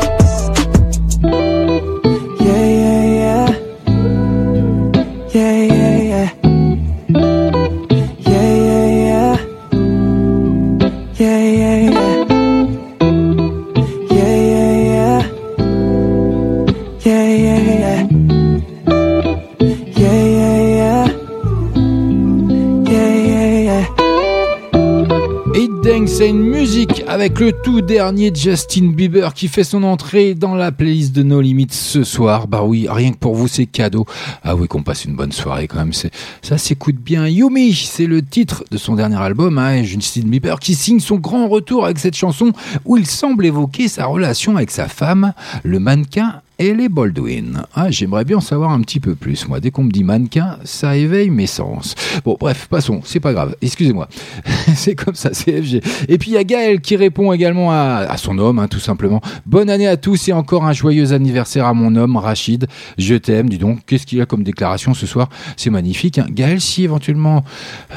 [27.19, 31.41] Avec le tout dernier Justin Bieber qui fait son entrée dans la playlist de No
[31.41, 32.47] Limits ce soir.
[32.47, 34.07] Bah oui, rien que pour vous c'est cadeau.
[34.45, 35.93] Ah oui, qu'on passe une bonne soirée quand même.
[35.93, 37.27] Ça s'écoute bien.
[37.27, 39.59] Yumi, c'est le titre de son dernier album.
[39.59, 42.53] Hein, Justin Bieber qui signe son grand retour avec cette chanson
[42.85, 45.33] où il semble évoquer sa relation avec sa femme,
[45.65, 47.63] le mannequin et les Baldwin.
[47.75, 49.47] Ah, j'aimerais bien en savoir un petit peu plus.
[49.49, 51.95] Moi, dès qu'on me dit mannequin, ça éveille mes sens.
[52.25, 53.01] Bon, bref, passons.
[53.05, 53.55] C'est pas grave.
[53.63, 54.09] Excusez-moi.
[54.75, 55.81] c'est comme ça, c'est FG.
[56.09, 59.21] Et puis il y a Gaël qui répond également à, son homme, hein, tout simplement.
[59.47, 62.67] Bonne année à tous et encore un joyeux anniversaire à mon homme, Rachid.
[62.99, 63.49] Je t'aime.
[63.49, 65.29] Dis donc, qu'est-ce qu'il a comme déclaration ce soir?
[65.57, 66.19] C'est magnifique.
[66.19, 66.27] hein.
[66.29, 67.45] Gaël, si éventuellement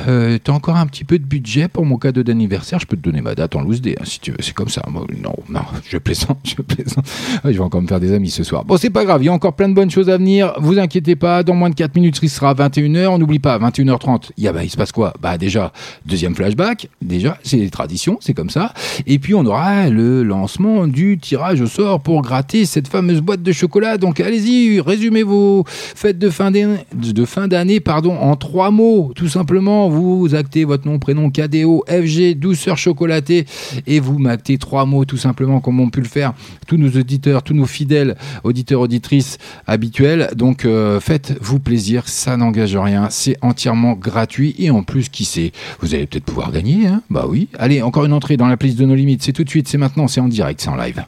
[0.08, 3.02] euh, t'as encore un petit peu de budget pour mon cadeau d'anniversaire, je peux te
[3.02, 4.38] donner ma date en loose day, hein, si tu veux.
[4.40, 4.84] C'est comme ça.
[4.92, 7.06] Non, non, je plaisante, je plaisante.
[7.44, 8.51] Ah, Je vais encore me faire des amis ce soir.
[8.66, 10.54] Bon, c'est pas grave, il y a encore plein de bonnes choses à venir.
[10.60, 13.08] Vous inquiétez pas, dans moins de 4 minutes, il sera 21h.
[13.08, 15.14] On n'oublie pas, 21h30, il, y a, bah, il se passe quoi?
[15.22, 15.72] Bah déjà,
[16.06, 16.90] deuxième flashback.
[17.02, 18.74] Déjà, c'est les traditions, c'est comme ça.
[19.08, 23.42] Et puis, on aura le lancement du tirage au sort pour gratter cette fameuse boîte
[23.42, 23.98] de chocolat.
[23.98, 29.14] Donc, allez-y, résumez vos fêtes de fin d'année, pardon, en trois mots.
[29.16, 33.46] Tout simplement, vous actez votre nom, prénom, KDO, FG, douceur chocolatée.
[33.88, 36.34] Et vous m'actez trois mots, tout simplement, comme ont pu le faire
[36.68, 39.38] tous nos auditeurs, tous nos fidèles auditeurs, auditrices
[39.68, 40.30] habituels.
[40.36, 45.52] Donc euh, faites-vous plaisir, ça n'engage rien, c'est entièrement gratuit et en plus, qui sait,
[45.80, 46.88] vous allez peut-être pouvoir gagner.
[46.88, 47.48] Hein bah oui.
[47.58, 49.24] Allez, encore une entrée dans la playlist de nos limites.
[49.24, 51.04] C'est tout de suite, c'est maintenant, c'est en direct, c'est en live.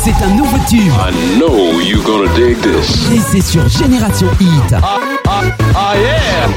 [0.00, 0.80] C'est un nouveau tube.
[0.80, 3.12] I know you gonna dig this.
[3.12, 4.74] Et c'est sur Génération Hit.
[5.24, 6.48] Ah yeah!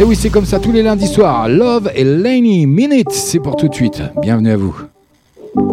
[0.00, 1.48] Et oui, c'est comme ça tous les lundis soirs.
[1.48, 4.02] Love et Laney Minute, c'est pour tout de suite.
[4.22, 4.87] Bienvenue à vous.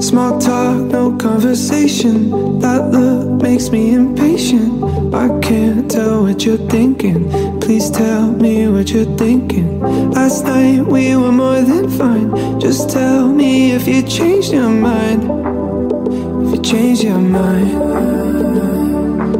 [0.01, 2.59] Small talk, no conversation.
[2.59, 4.83] That look makes me impatient.
[5.13, 7.29] I can't tell what you're thinking.
[7.59, 9.79] Please tell me what you're thinking.
[10.11, 12.59] Last night we were more than fine.
[12.59, 15.23] Just tell me if you changed your mind.
[16.45, 17.71] If you changed your mind.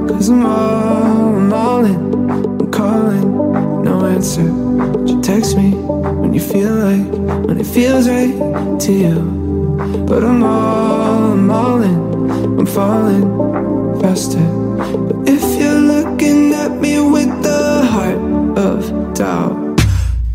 [0.09, 2.29] Cause I'm all, I'm all in.
[2.61, 4.49] I'm calling, no answer.
[4.49, 9.44] But you text me when you feel like, when it feels right to you.
[9.77, 14.39] But I'm all, I'm all in, I'm falling faster.
[14.77, 18.17] But if you're looking at me with the heart
[18.57, 19.77] of doubt,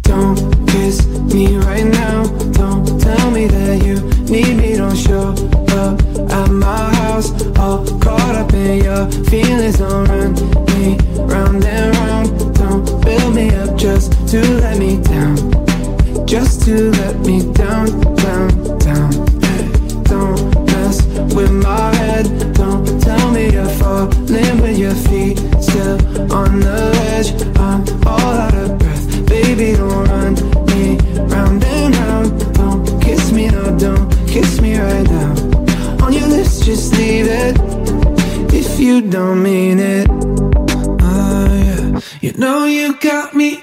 [0.02, 0.36] don't
[0.68, 2.24] kiss me right now.
[2.52, 3.96] Don't tell me that you
[4.28, 5.30] need me, don't show
[5.78, 5.98] up
[6.30, 7.30] at my house.
[7.58, 10.34] All caught up in your feelings, don't run
[10.74, 12.54] me round and round.
[12.56, 15.36] Don't build me up just to let me down.
[16.26, 18.59] Just to let me down, down, down.
[21.40, 22.26] With my head.
[22.52, 25.96] Don't tell me you're falling with your feet still
[26.30, 27.30] on the edge.
[27.56, 29.26] I'm all out of breath.
[29.26, 30.34] Baby, don't run
[30.66, 30.98] me
[31.34, 32.54] round and round.
[32.54, 35.32] Don't kiss me, no, don't kiss me right now.
[36.04, 37.56] On your lips, just leave it
[38.52, 40.08] if you don't mean it.
[40.10, 42.00] Oh, yeah.
[42.20, 43.59] You know you got me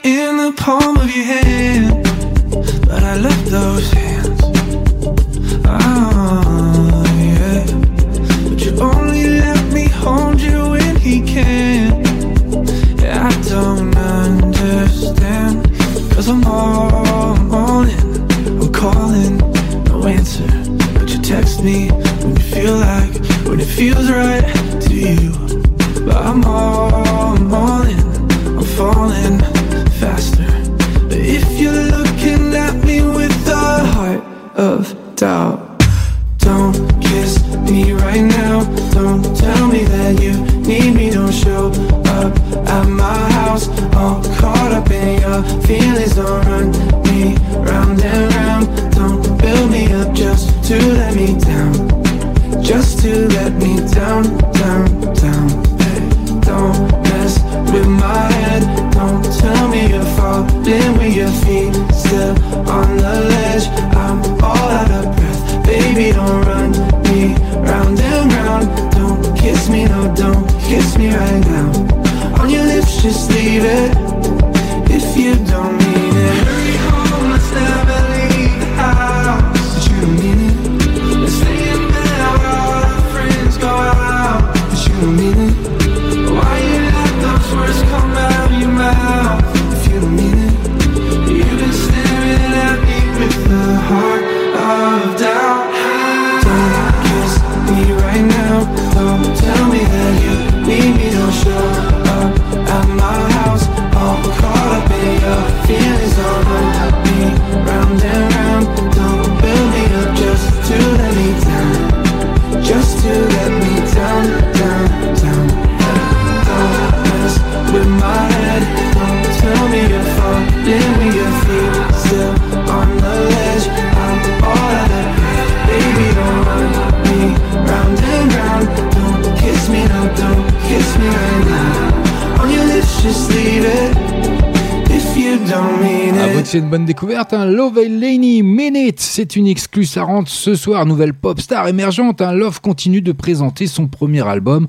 [137.50, 142.34] Love Laney Minute, c'est une exclue, ça rentre ce soir, nouvelle pop star émergente, hein.
[142.34, 144.68] Love continue de présenter son premier album,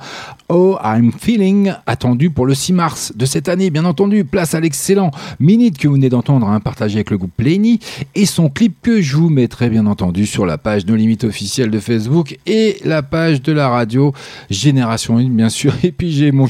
[0.51, 4.61] Oh I'm Feeling, attendu pour le 6 mars de cette année, bien entendu, place à
[4.61, 7.81] l'excellent Minute que vous venez d'entendre, hein, partagé avec le groupe Laney,
[8.15, 11.71] et son clip que je vous mettrai bien entendu sur la page No Limite officielle
[11.71, 14.15] de Facebook et la page de la radio
[14.49, 16.47] Génération 1, bien sûr, et puis j'ai mon,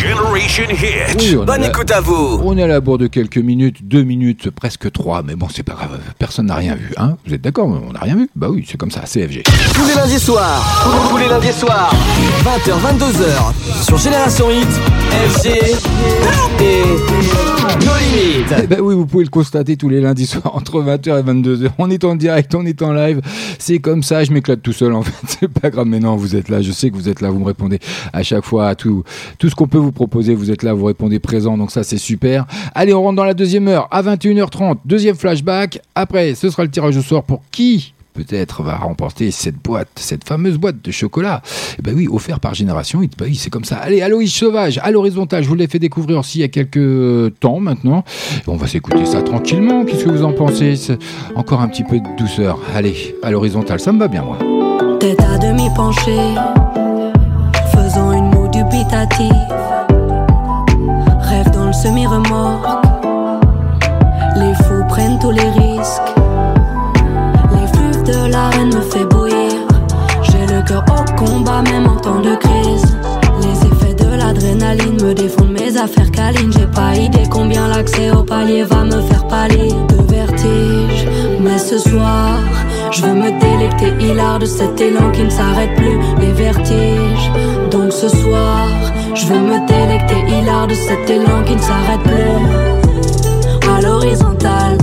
[0.02, 1.16] Generation Hit.
[1.20, 3.86] Oui, on est Bonne écoute à vous On est à la bourre de quelques minutes,
[3.86, 7.32] deux minutes, presque trois, mais bon, c'est pas grave, personne n'a rien vu, hein Vous
[7.34, 8.28] êtes d'accord On n'a rien vu?
[8.34, 9.42] Bah oui, c'est comme ça, c'est FG.
[9.74, 11.94] Tous les lundis soirs, tous les lundis soirs,
[12.44, 14.68] 20h, 22h, sur Génération Hit,
[15.28, 15.46] FG
[16.60, 16.82] et
[17.84, 18.54] nos limites.
[18.62, 21.70] Eh ben oui, vous pouvez le constater tous les lundis soirs entre 20h et 22h.
[21.78, 23.20] On est en direct, on est en live.
[23.58, 25.12] C'est comme ça, je m'éclate tout seul en fait.
[25.40, 26.60] C'est pas grave, mais non, vous êtes là.
[26.60, 27.30] Je sais que vous êtes là.
[27.30, 27.78] Vous me répondez
[28.12, 29.04] à chaque fois à tout,
[29.38, 30.34] tout ce qu'on peut vous proposer.
[30.34, 31.56] Vous êtes là, vous répondez présent.
[31.56, 32.46] Donc ça, c'est super.
[32.74, 34.78] Allez, on rentre dans la deuxième heure à 21h30.
[34.84, 35.80] Deuxième flashback.
[35.94, 40.24] Après, ce sera le tirage au sort pour qui peut-être va remporter cette boîte, cette
[40.24, 41.42] fameuse boîte de chocolat.
[41.78, 43.14] Eh ben oui, offert par Génération 8.
[43.18, 43.76] Ben oui, c'est comme ça.
[43.76, 45.42] Allez, Aloïs Sauvage, à l'horizontale.
[45.42, 48.04] Je vous l'ai fait découvrir aussi il y a quelques temps maintenant.
[48.46, 49.84] On va s'écouter ça tranquillement.
[49.84, 50.74] Qu'est-ce que vous en pensez?
[51.34, 52.58] Encore un petit peu de douceur.
[52.74, 54.38] Allez, à l'horizontale, ça me va bien, moi.
[55.00, 56.34] Tête à demi penchée,
[58.92, 59.08] Rêve
[61.52, 62.66] dans le semi-remorque.
[64.36, 66.12] Les fous prennent tous les risques.
[67.54, 69.66] L'effluve de l'arène me fait bouillir.
[70.24, 72.98] J'ai le cœur au combat, même en temps de crise.
[73.40, 76.52] Les effets de l'adrénaline me défendent mes affaires câlines.
[76.52, 81.08] J'ai pas idée combien l'accès au palier va me faire pâlir de vertige.
[81.40, 82.40] Mais ce soir,
[82.92, 87.30] je veux me délecter hilar de cet élan qui ne s'arrête plus, les vertiges.
[87.70, 88.68] Donc ce soir,
[89.14, 93.70] je veux me délecter hilar de cet élan qui ne s'arrête plus.
[93.74, 94.76] À l'horizontale,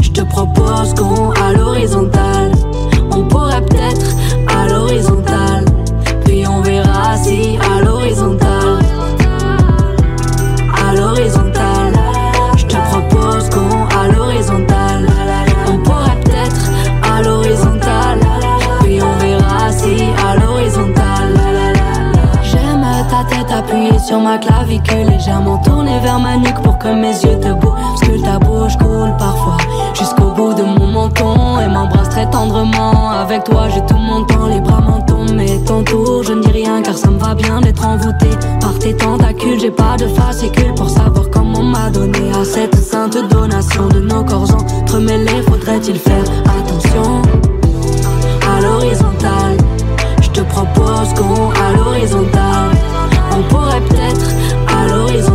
[0.00, 2.52] je te propose qu'on à l'horizontale.
[3.10, 4.16] On pourrait peut-être
[4.56, 5.66] à l'horizontale,
[6.24, 7.71] puis on verra si à
[24.02, 28.24] sur ma clavicule Légèrement tournée vers ma nuque pour que mes yeux te bousculent que
[28.24, 29.56] ta bouche coule parfois
[29.94, 33.10] jusqu'au bout de mon menton Et m'embrasse très tendrement.
[33.10, 36.50] Avec toi j'ai tout mon temps, les bras m'en tombent Mais tantôt je ne dis
[36.50, 38.26] rien car ça me va bien d'être envoûté
[38.60, 43.16] Par tes tentacules, j'ai pas de fascicule Pour savoir comment m'a donné à cette sainte
[43.30, 47.22] donation De nos corps entremêlés, faudrait-il faire attention
[48.56, 49.56] à l'horizontale?
[50.20, 52.71] Je te propose qu'on à l'horizontale
[53.62, 54.30] pourrait peut-être
[54.76, 55.31] à l'horizon.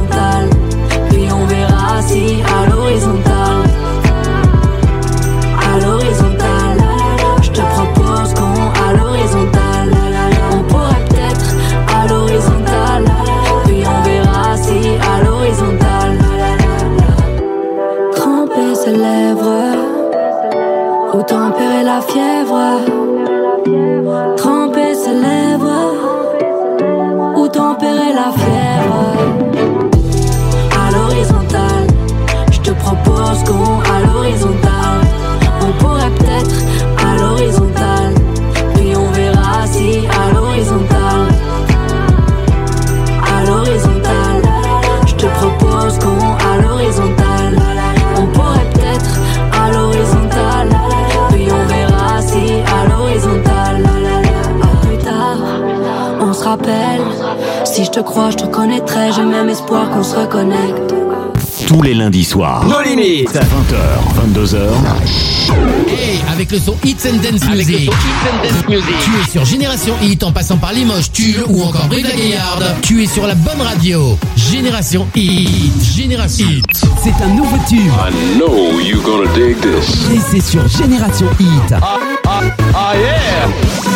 [63.34, 63.48] Limites.
[63.48, 64.58] 20h, 22h.
[65.90, 67.92] Hey, avec le son Hits and Dance Avec le Music.
[67.92, 68.96] son Hits and Dance Music.
[69.04, 72.66] Tu es sur Génération Hit en passant par Limoges, Tulle ou encore Brive la Gaillarde.
[72.82, 74.18] Tu es sur la bonne radio.
[74.36, 75.84] Génération Hit.
[75.96, 76.66] Génération Hit.
[77.04, 77.80] C'est un nouveau tube.
[77.80, 80.12] I know you're gonna dig this.
[80.14, 81.74] Et c'est sur Génération Hit.
[81.74, 83.87] Ah yeah!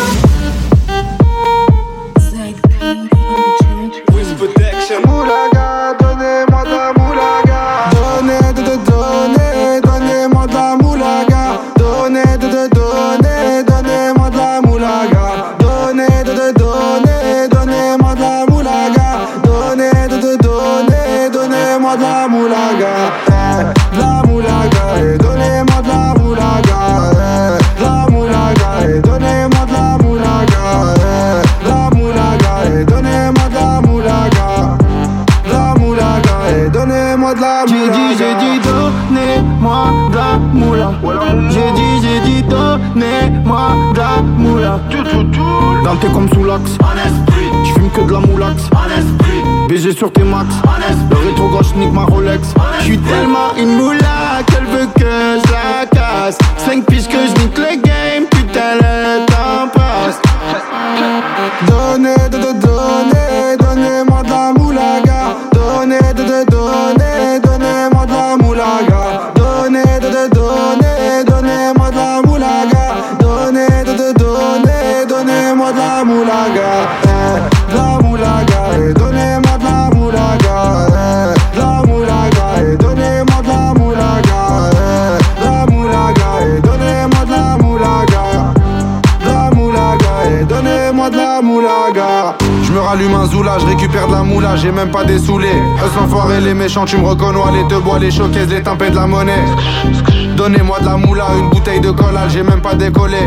[98.02, 99.44] Les bois, les tempêtes de la monnaie.
[100.36, 103.18] Donnez-moi de la moula, une bouteille de collal, j'ai même pas décollé.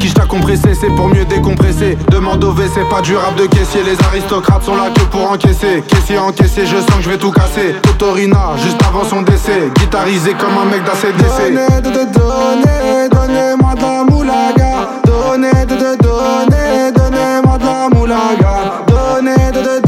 [0.00, 1.96] Qui t'a compressé, c'est pour mieux décompresser.
[2.10, 3.82] Demande au V, c'est pas du rap de caissier.
[3.84, 5.82] Les aristocrates sont là que pour encaisser.
[5.86, 7.76] Caissier encaissé, je sens que je vais tout casser.
[7.82, 9.70] Totorina, juste avant son décès.
[9.78, 11.52] Guitarisé comme un mec d'ACDC.
[11.52, 14.88] Donnez, de, donnez, donnez-moi de la moulaga.
[15.04, 18.82] Donnez, de, donnez, donnez-moi de la moulaga.
[18.88, 19.87] Donnez, de, de,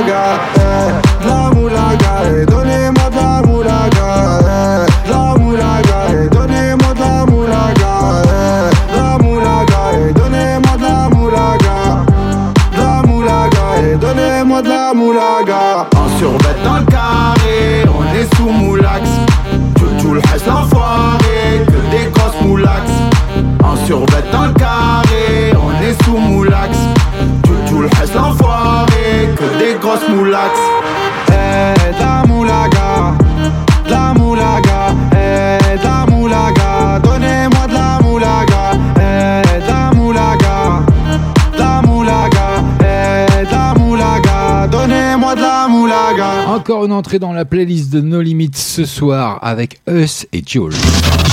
[0.00, 4.38] Eh, la moulaga, eh, donnez-moi de la moulaga.
[4.42, 8.22] Eh, la moulaga, eh, donnez-moi de la moulaga.
[8.24, 12.04] Eh, la moulaga, eh, donnez-moi de la moulaga.
[12.76, 15.88] La moulaga, eh, donnez-moi de la moulaga.
[15.96, 19.02] En survêt dans le carré, on est sous moulax.
[19.74, 22.88] Tout, tout le reste l'enfoiré, que des grosses moulax.
[23.64, 26.47] En survêt dans le carré, on est sous moulax.
[30.00, 30.87] Que des
[46.68, 50.74] Encore une entrée dans la playlist de No Limites ce soir avec Us et Joel.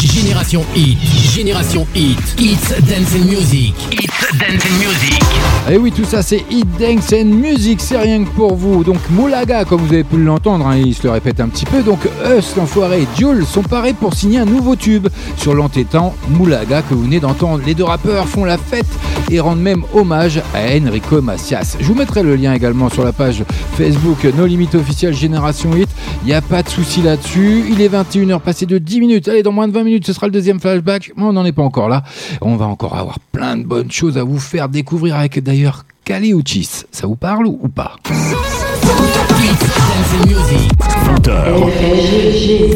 [0.01, 0.97] Génération Hit.
[1.35, 2.17] Génération Hit.
[2.39, 3.73] Hits Dance and Music.
[3.91, 4.07] Hits
[4.39, 5.21] Dance and Music.
[5.67, 8.85] Et Eh oui, tout ça c'est Hit Dance and Music, c'est rien que pour vous.
[8.85, 11.83] Donc Moulaga, comme vous avez pu l'entendre, hein, il se le répète un petit peu.
[11.83, 11.99] Donc
[12.37, 16.93] Us, l'enfoiré et Jules sont parés pour signer un nouveau tube sur l'entêtant Moulaga que
[16.93, 17.61] vous venez d'entendre.
[17.65, 18.85] Les deux rappeurs font la fête
[19.29, 21.75] et rendent même hommage à Enrico Macias.
[21.79, 23.43] Je vous mettrai le lien également sur la page
[23.75, 25.89] Facebook No Limit officiel Génération Hit.
[26.21, 27.65] Il n'y a pas de souci là-dessus.
[27.69, 29.27] Il est 21h passé de 10 minutes.
[29.27, 31.11] Allez, dans moins de 20 minutes, ce sera le deuxième flashback.
[31.17, 32.03] Mais on n'en est pas encore là.
[32.41, 36.83] On va encore avoir plein de bonnes choses à vous faire découvrir avec d'ailleurs Uchis.
[36.91, 37.95] Ça vous parle ou, ou pas
[41.05, 41.65] 20h,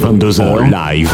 [0.02, 1.12] 22h live.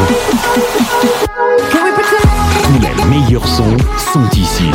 [2.62, 4.70] Tous les meilleurs sons sont ici.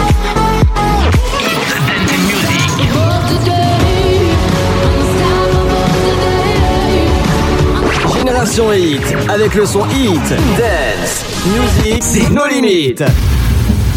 [8.51, 10.19] Génération Hit, avec le son Hit,
[10.57, 13.03] Dance, Music, c'est nos limites.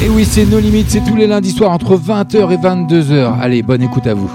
[0.01, 3.33] Et oui, c'est nos limites, c'est tous les lundis soirs entre 20h et 22h.
[3.43, 4.31] Allez, bonne écoute à vous.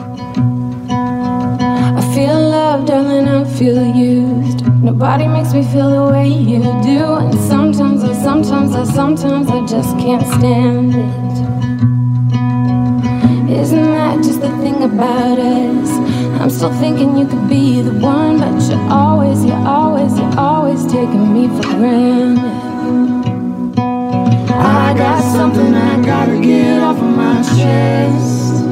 [0.89, 4.65] I feel love, darling, I feel used.
[4.83, 7.01] Nobody makes me feel the way you do.
[7.01, 11.39] And sometimes, I, sometimes, I, sometimes I just can't stand it.
[13.61, 16.08] Isn't that just the thing about us?
[16.39, 20.85] I'm still thinking you could be the one, but you're always, you're always, you're always
[20.85, 22.39] taking me for granted.
[24.57, 28.65] I got something I gotta get off of my chest.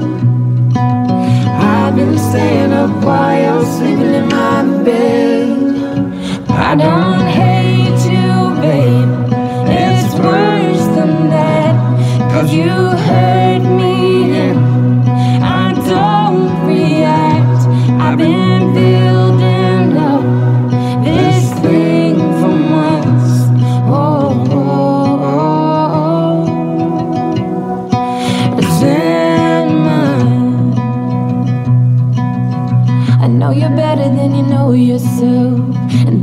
[0.78, 6.50] I've been staying up while you're sleeping in my bed.
[6.50, 9.12] I don't hate you, babe.
[9.68, 11.76] It's worse than that.
[12.32, 13.77] Cause you hurt me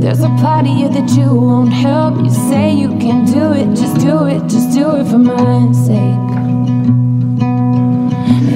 [0.05, 2.23] there's a part of you that you won't help.
[2.23, 6.25] You say you can do it, just do it, just do it for my sake.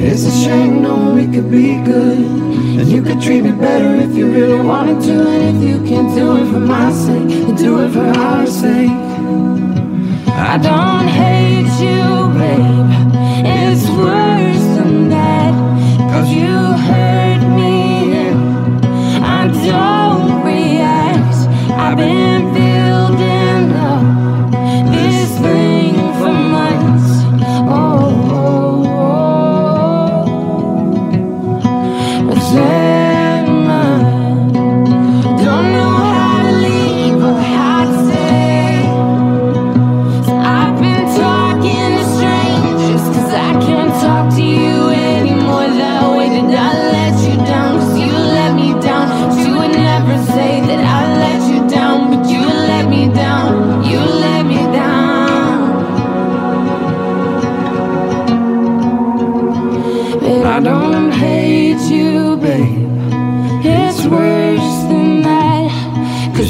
[0.06, 2.20] It's a shame, no, we could be good.
[2.80, 5.28] And you could treat me better if you really wanted to.
[5.28, 9.00] And if you can't do it for my sake, do it for our sake.
[10.52, 12.90] I don't hate you, babe.
[13.58, 15.54] It's worse than that.
[16.12, 16.54] Cause you
[16.90, 17.80] hurt me
[19.24, 19.99] I don't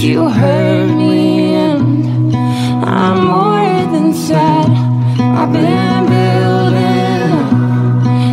[0.02, 2.34] you hurt me and
[2.86, 4.70] I'm more than sad.
[5.20, 7.44] I've been building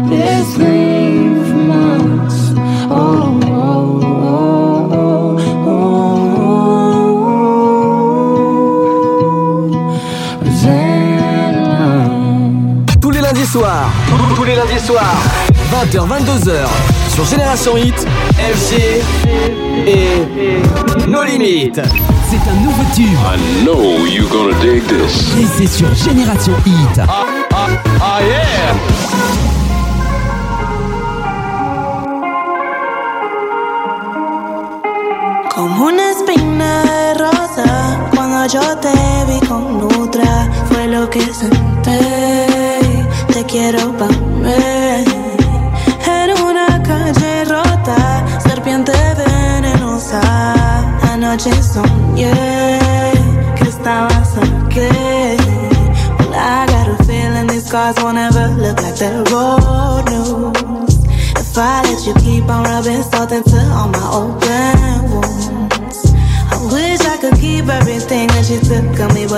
[0.08, 2.52] this thing for months.
[2.88, 5.78] Oh, oh, oh, oh,
[9.68, 10.40] oh.
[10.44, 12.06] Resentment.
[13.00, 13.90] Tous les lundis soirs,
[14.36, 15.20] tous les lundis soirs,
[15.72, 16.68] 20h, 22h,
[17.12, 18.06] sur Génération Hit,
[18.38, 21.80] FG et nos limites.
[22.28, 23.06] C'est un nouveau tube.
[23.24, 25.32] I know you're gonna dig this.
[25.38, 27.00] Et c'est sur Génération Hit.
[27.08, 28.95] Ah yeah!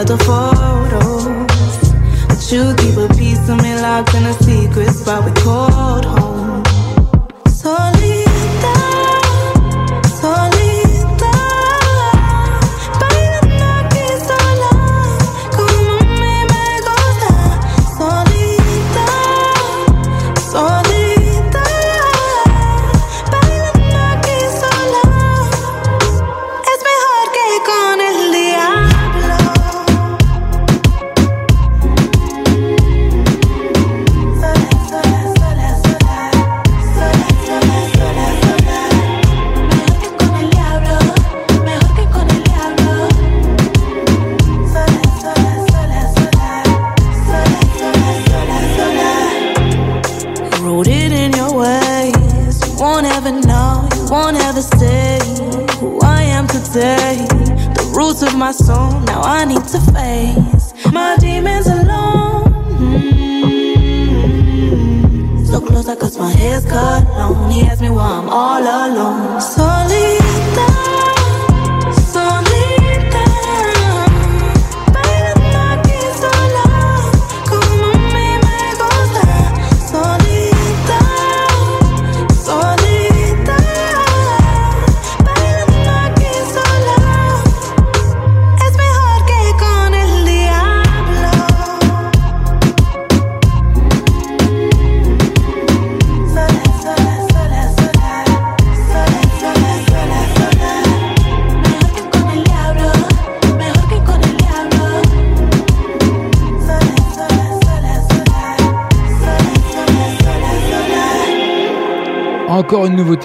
[0.08, 0.47] waterfall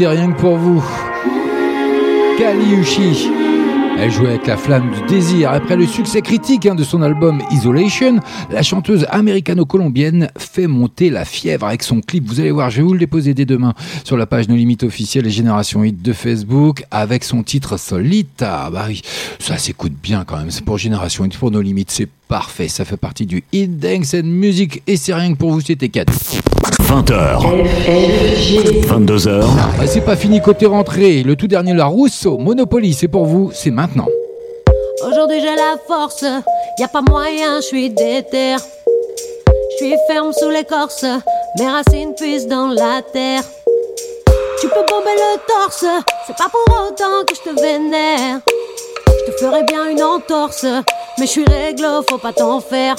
[0.06, 0.84] Rien que pour vous.
[2.38, 3.30] Kaliushi.
[3.98, 5.52] Elle jouait avec la flamme du désir.
[5.52, 8.20] Après le succès critique hein, de son album Isolation,
[8.52, 12.28] la chanteuse américano-colombienne fait monter la fièvre avec son clip.
[12.28, 13.74] Vous allez voir, je vais vous le déposer dès demain
[14.04, 18.70] sur la page No Limites officielle et Génération Hit de Facebook avec son titre Solita.
[18.72, 19.02] Bah oui,
[19.40, 20.52] ça s'écoute bien quand même.
[20.52, 22.68] C'est pour Génération Hit, pour No Limites, c'est parfait.
[22.68, 25.90] Ça fait partie du Hit Dance and Music et c'est rien que pour vous, c'était
[25.90, 26.12] 4.
[26.82, 27.40] 20h.
[28.88, 29.44] 22h.
[29.80, 31.24] Ah, c'est pas fini côté rentrée.
[31.24, 34.08] Le tout dernier, la Rousseau, Monopoly, c'est pour vous, c'est maintenant.
[35.06, 36.24] Aujourd'hui j'ai la force,
[36.80, 38.56] y a pas moyen, je suis déter.
[39.72, 41.06] Je suis ferme sous l'écorce,
[41.60, 43.44] mes racines puissent dans la terre.
[44.62, 45.86] Tu peux bomber le torse,
[46.26, 48.40] c'est pas pour autant que je te vénère.
[49.08, 50.66] Je te ferai bien une entorse,
[51.20, 52.96] mais je suis réglo, faut pas t'en faire.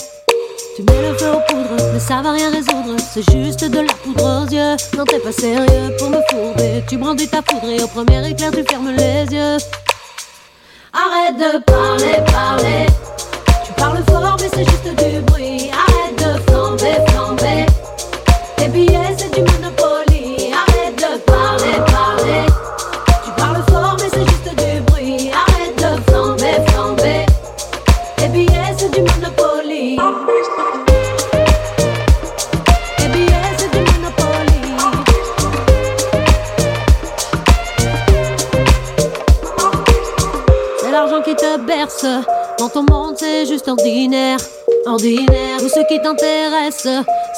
[0.77, 2.97] Tu mets le feu aux poudres, mais ça va rien résoudre.
[2.99, 4.77] C'est juste de la poudre aux yeux.
[4.99, 6.83] Non, t'es pas sérieux pour me fourber.
[6.89, 9.57] Tu brandis ta poudre et au premier éclair, tu fermes les yeux.
[10.93, 12.87] Arrête de parler, parler.
[13.65, 15.71] Tu parles fort, mais c'est juste du bruit.
[15.71, 17.67] Arrête de flamber, flamber.
[18.57, 19.14] Tes billets,
[42.59, 44.39] Dans ton monde, c'est juste ordinaire.
[44.87, 45.59] Ordinaire.
[45.59, 46.89] Tout ce qui t'intéresse,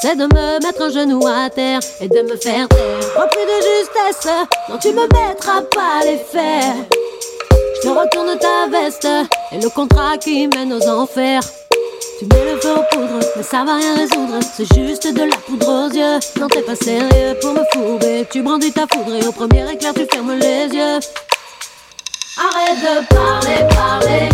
[0.01, 2.99] c'est de me mettre un genou à terre et de me faire taire.
[3.17, 4.33] Repris de justesse,
[4.69, 6.75] non, tu me mettras pas les fers.
[7.75, 9.07] Je te retourne ta veste
[9.51, 11.41] et le contrat qui mène aux enfers.
[12.19, 14.39] Tu mets le feu aux poudres, mais ça va rien résoudre.
[14.55, 16.19] C'est juste de la poudre aux yeux.
[16.39, 18.25] Non, t'es pas sérieux pour me fourber.
[18.31, 20.99] Tu brandis ta foudre et au premier éclair, tu fermes les yeux.
[22.39, 24.29] Arrête de parler, parler.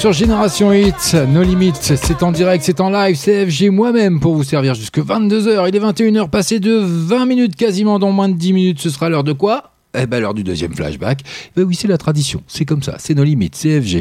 [0.00, 4.34] Sur Génération Hit, No Limites, c'est en direct, c'est en live, c'est FG moi-même pour
[4.34, 5.68] vous servir jusque 22h.
[5.68, 9.10] Il est 21h, passé de 20 minutes quasiment, dans moins de 10 minutes, ce sera
[9.10, 9.74] l'heure de quoi?
[9.92, 11.20] Eh ben l'heure du deuxième flashback.
[11.54, 14.00] Ben oui, c'est la tradition, c'est comme ça, c'est nos limites, c'est FG.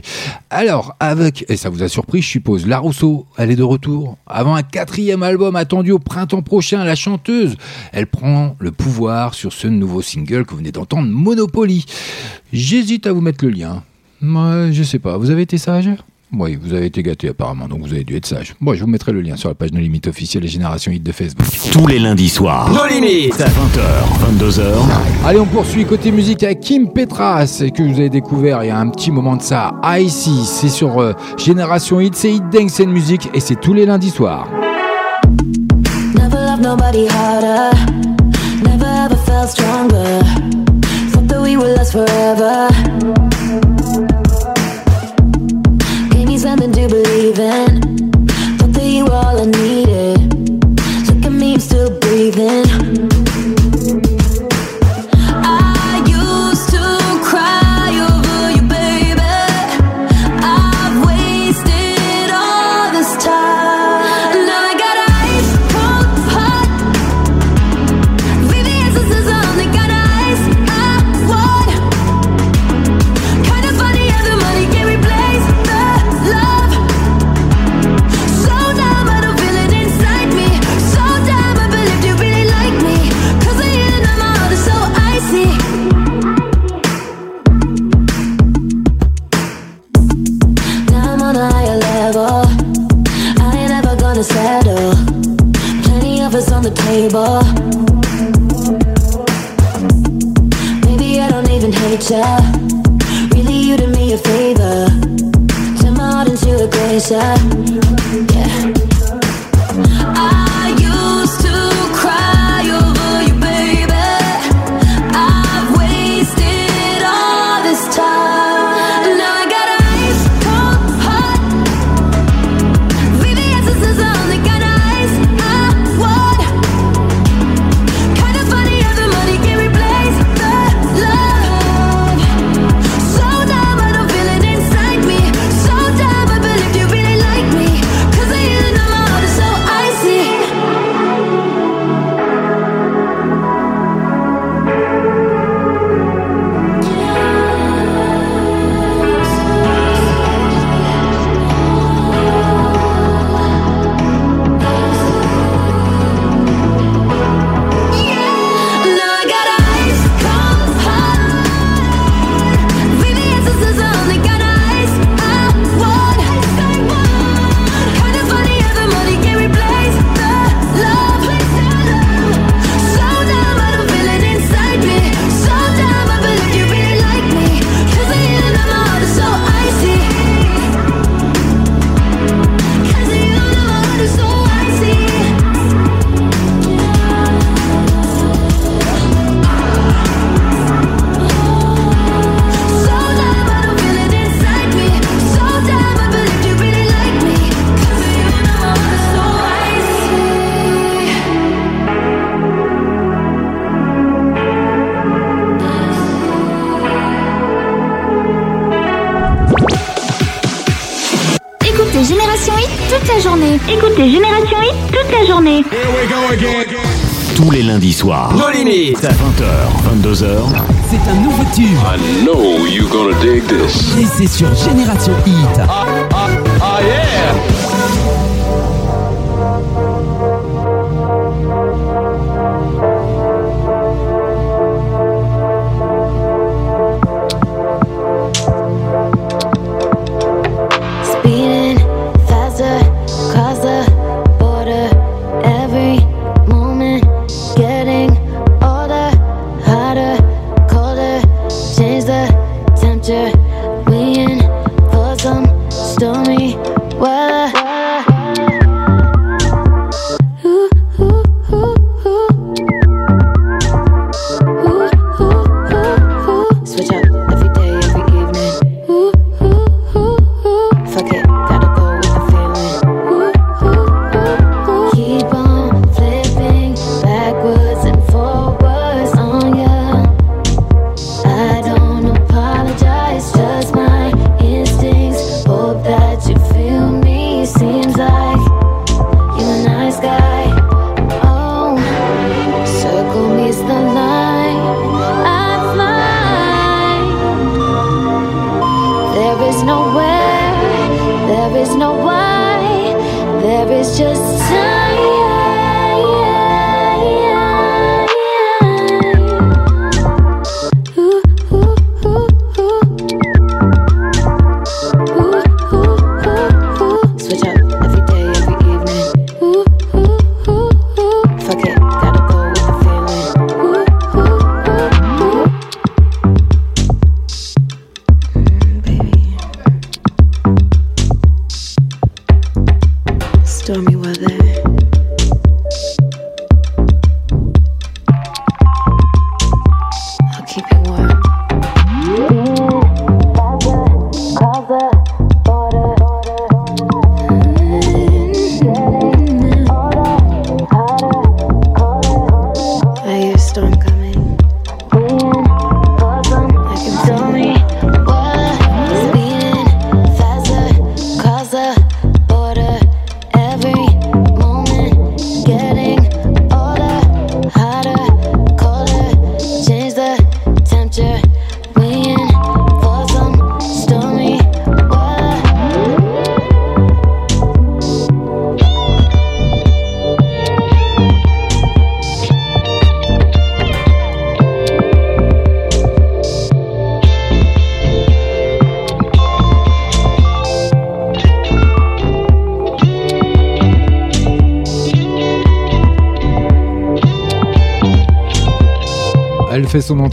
[0.50, 4.18] Alors, avec, et ça vous a surpris, je suppose, La Rousseau, elle est de retour.
[4.26, 7.58] Avant un quatrième album attendu au printemps prochain, la chanteuse,
[7.92, 11.86] elle prend le pouvoir sur ce nouveau single que vous venez d'entendre, Monopoly.
[12.54, 13.84] J'hésite à vous mettre le lien.
[14.22, 15.18] Ouais, je sais pas.
[15.18, 15.90] Vous avez été sage?
[16.32, 18.54] Oui, vous avez été gâté apparemment, donc vous avez dû être sage.
[18.60, 21.02] Moi, je vous mettrai le lien sur la page No Limites officielle et Génération Hit
[21.02, 21.48] de Facebook.
[21.72, 22.70] Tous les lundis soirs.
[22.72, 24.62] Nos limites 20h, 22h.
[25.26, 28.78] Allez, on poursuit côté musique avec Kim Petras, que vous avez découvert il y a
[28.78, 29.72] un petit moment de ça.
[29.84, 33.88] Icy, c'est sur euh, Génération Hit, c'est Hit Dance and Music et c'est tous les
[33.88, 34.48] lundis soirs.
[36.14, 37.76] Never loved nobody harder.
[38.64, 40.22] Never ever felt stronger.
[41.12, 42.68] Thought that we would last forever.
[46.90, 47.79] Believe in.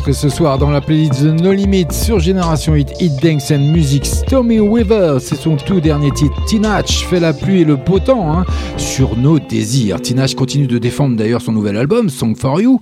[0.06, 3.72] Entrée ce soir dans la playlist de No Limit sur Génération Hit, Hit Dance and
[3.72, 4.06] Music.
[4.06, 6.44] Stormy Weaver, c'est son tout dernier titre.
[6.44, 8.44] Tinach fait la pluie et le beau temps hein,
[8.76, 10.00] sur nos désirs.
[10.00, 12.78] Tinach continue de défendre d'ailleurs son nouvel album, Song for You.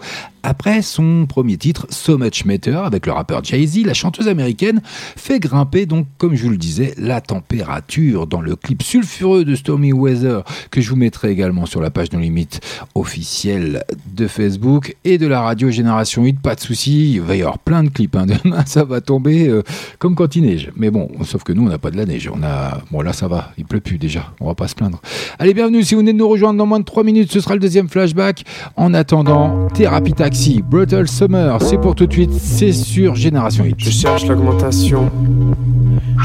[0.47, 5.41] Après son premier titre, So Much Matter, avec le rappeur Jay-Z, la chanteuse américaine fait
[5.41, 9.95] grimper donc, comme je vous le disais, la température dans le clip sulfureux de Stormy
[9.95, 12.61] Weather que je vous mettrai également sur la page No Limit
[12.95, 13.85] officielle
[14.15, 16.41] de Facebook et de la radio Génération 8.
[16.41, 18.17] Pas de souci, il va y avoir plein de clips.
[18.17, 18.27] hein.
[18.45, 19.63] Demain, ça va tomber euh,
[19.99, 20.71] comme quand il neige.
[20.77, 22.31] Mais bon, sauf que nous, on n'a pas de la neige.
[22.33, 24.33] On a, bon là, ça va, il pleut plus déjà.
[24.41, 25.01] On va pas se plaindre.
[25.39, 25.83] Allez, bienvenue.
[25.83, 27.89] Si vous venez de nous rejoindre dans moins de 3 minutes, ce sera le deuxième
[27.89, 28.45] flashback.
[28.77, 32.33] En attendant, Thérapie Taxi, Brutal Summer, c'est pour tout de suite.
[32.33, 33.75] C'est sur Génération 8.
[33.79, 35.11] Je cherche l'augmentation,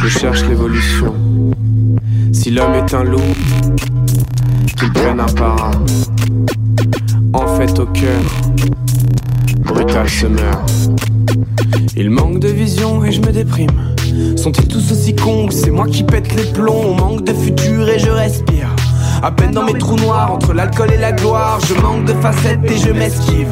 [0.01, 1.13] je cherche l'évolution.
[2.31, 3.19] Si l'homme est un loup,
[4.77, 5.71] qu'il prenne un par
[9.63, 10.65] brutal summer.
[11.97, 13.95] Il manque de vision et je me déprime.
[14.37, 16.85] Sont-ils tous aussi cons c'est moi qui pète les plombs?
[16.85, 18.69] On manque de futur et je respire.
[19.21, 22.63] À peine dans mes trous noirs, entre l'alcool et la gloire, je manque de facettes
[22.63, 23.49] et je m'esquive.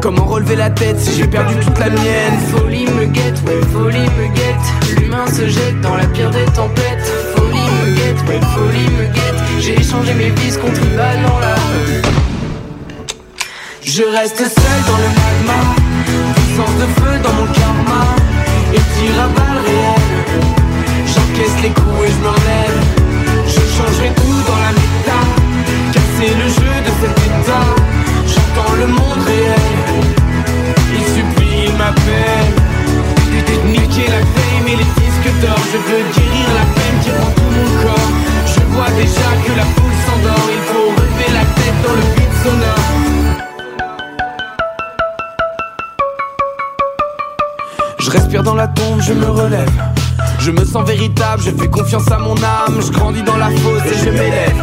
[0.00, 2.38] Comment relever la tête si j'ai perdu toute la mienne?
[2.52, 5.00] Folie me guette, ouais, folie me guette.
[5.00, 7.12] L'humain se jette dans la pire des tempêtes.
[7.34, 9.42] Folie me guette, ouais, folie me guette.
[9.58, 11.17] J'ai échangé mes vices contre une balle.
[13.98, 15.60] Je reste seul dans le magma,
[16.36, 18.04] puissance de feu dans mon karma,
[18.72, 20.46] et tire à balles réelles.
[21.04, 22.78] J'encaisse les coups et je me relève.
[23.44, 25.18] Je changerai tout dans la méta,
[25.90, 27.66] casser le jeu de cet état.
[28.22, 30.06] J'entends le monde réel,
[30.94, 32.54] il supplie, il m'appelle.
[33.66, 37.50] Niquer la fame et les disques d'or, je veux guérir la peine qui prend tout
[37.50, 38.12] mon corps.
[38.46, 40.48] Je vois déjà que la foule s'endort.
[40.54, 43.07] Il faut relever la tête dans le vide sonore.
[48.08, 49.70] Je respire dans la tombe, je me relève.
[50.38, 52.80] Je me sens véritable, je fais confiance à mon âme.
[52.80, 54.56] Je grandis dans la fosse et je m'élève.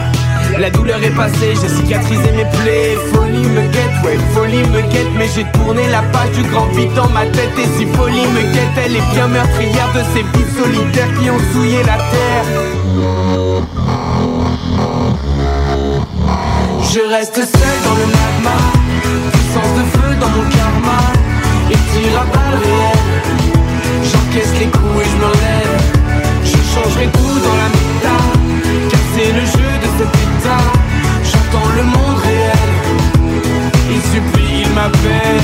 [0.58, 2.98] La douleur est passée, j'ai cicatrisé mes plaies.
[3.14, 5.12] Folie me guette, ouais, folie me guette.
[5.16, 7.52] Mais j'ai tourné la page du grand vide dans ma tête.
[7.60, 11.54] Et si folie me guette, elle est bien meurtrière de ces vies solitaires qui ont
[11.54, 12.46] souillé la terre.
[16.92, 18.58] Je reste seul dans le magma,
[19.34, 20.98] puissance de feu dans mon karma.
[21.70, 23.35] Et tire à balles.
[24.36, 25.80] J'encaisse les coups et je me relève.
[26.44, 28.18] Je changerai tout dans la méta.
[28.90, 30.66] Casser le jeu de cet état.
[31.24, 32.72] J'entends le monde réel.
[33.90, 35.42] Il supplie, il m'appelle.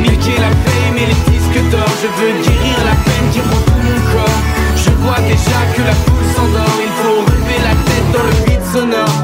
[0.00, 1.90] Niquer la fame et les disques d'or.
[2.00, 4.40] Je veux guérir la peine qui prend tout mon corps.
[4.74, 6.78] Je vois déjà que la foule s'endort.
[6.80, 9.18] Il faut relever la tête dans le vide sonore.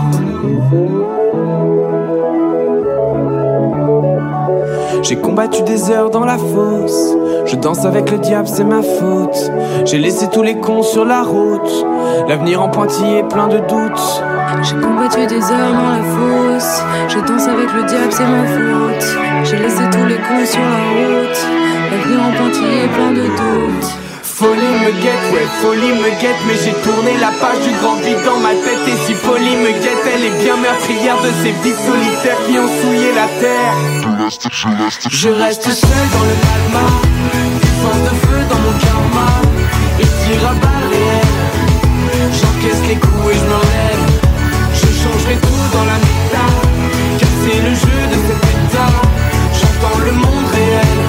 [5.03, 7.24] J'ai combattu des heures dans la fosse.
[7.55, 9.53] Je danse avec le diable, c'est ma faute.
[9.85, 11.87] J'ai laissé tous les cons sur la route.
[12.27, 14.23] L'avenir en pointillé, plein de doutes.
[14.63, 16.83] J'ai combattu des heures dans la fosse.
[17.07, 19.07] Je danse avec le diable, c'est ma faute.
[19.45, 21.39] J'ai laissé tous les cons sur la route.
[21.93, 24.05] L'avenir en pointillé, plein de doutes.
[24.35, 28.19] Folie me guette, ouais, folie me guette, mais j'ai tourné la page du grand vide
[28.27, 28.83] dans ma tête.
[28.89, 32.67] Et si folie me guette, elle est bien meurtrière de ces vies solitaires qui ont
[32.67, 33.75] souillé la terre.
[35.09, 36.87] Je reste seul dans le magma,
[37.85, 39.28] puissance de feu dans mon karma.
[39.98, 40.97] Et tire à balles.
[42.32, 44.05] J'encaisse les coups et je me relève.
[44.73, 46.47] Je changerai tout dans la méta,
[47.19, 48.93] casser le jeu de cet état.
[49.59, 51.01] J'entends le monde réel.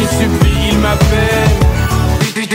[0.00, 1.50] Il supplie, il m'appelle.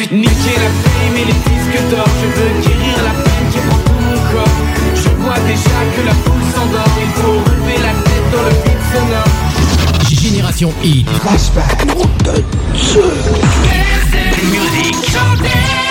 [0.09, 3.99] Niquer la fame et les disques d'or Je veux guérir la peine qui prend tout
[3.99, 4.57] mon corps
[4.95, 8.83] Je vois déjà que la foule s'endort Il faut relever la tête dans le vide
[8.93, 9.46] sonore
[10.27, 11.07] Génération Hit.
[11.21, 11.85] Flashback.
[14.43, 15.86] Musique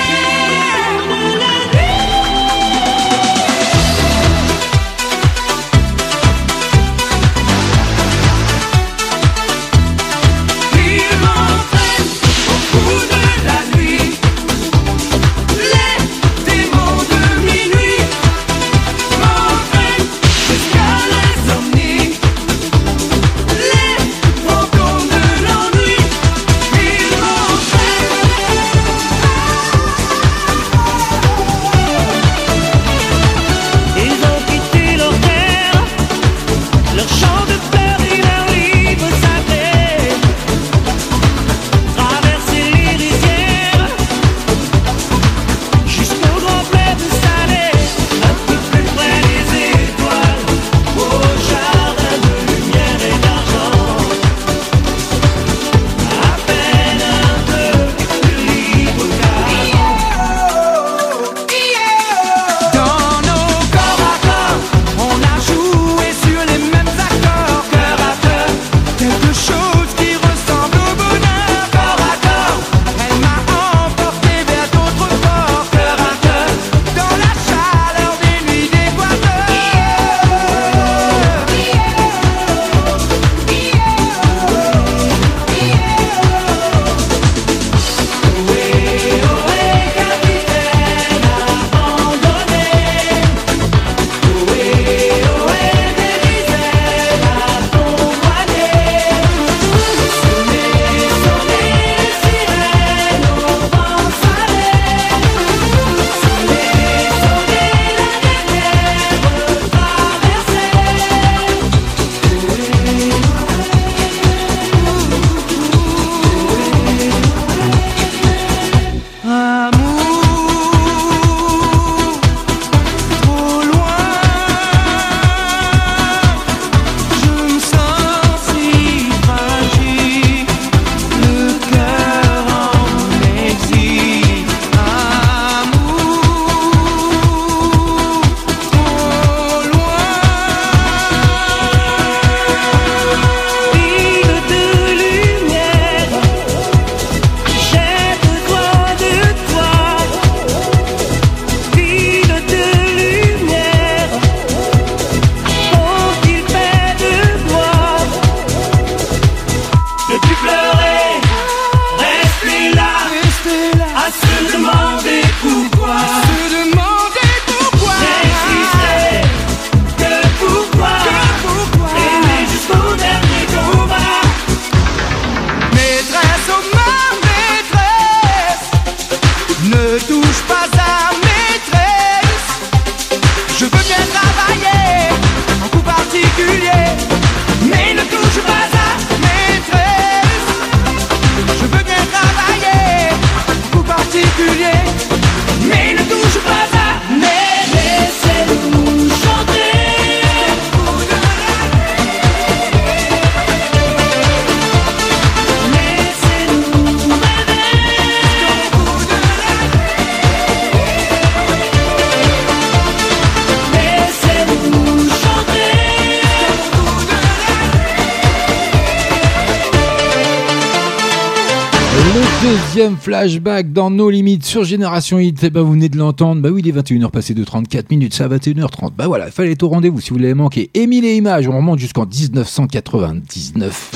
[223.16, 226.60] flashback dans nos limites sur Génération Hit, eh ben vous venez de l'entendre, bah oui
[226.62, 229.62] il est 21h passé de 34 minutes, c'est à 21h30, bah voilà, il fallait être
[229.62, 230.68] au rendez-vous si vous l'avez manqué.
[230.74, 233.90] Émile et Images, on remonte jusqu'en 1999.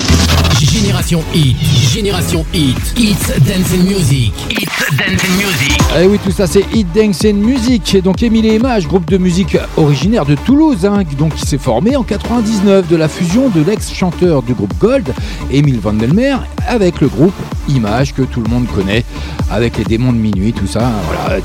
[0.63, 1.57] Génération Hit,
[1.93, 3.15] Génération Hit, Hits
[3.47, 5.79] Dance and Music, Hits Dance and Music.
[5.95, 7.95] Ah oui, tout ça c'est Hit Dance and Music.
[7.95, 11.59] Et donc Émile et Images, groupe de musique originaire de Toulouse, hein, donc qui s'est
[11.59, 15.13] formé en 99 de la fusion de l'ex-chanteur du groupe Gold,
[15.51, 16.37] Émile Vandelmer,
[16.67, 17.35] avec le groupe
[17.71, 19.05] Images que tout le monde connaît,
[19.51, 20.87] avec les démons de minuit, tout ça.
[20.87, 21.41] hein, Voilà,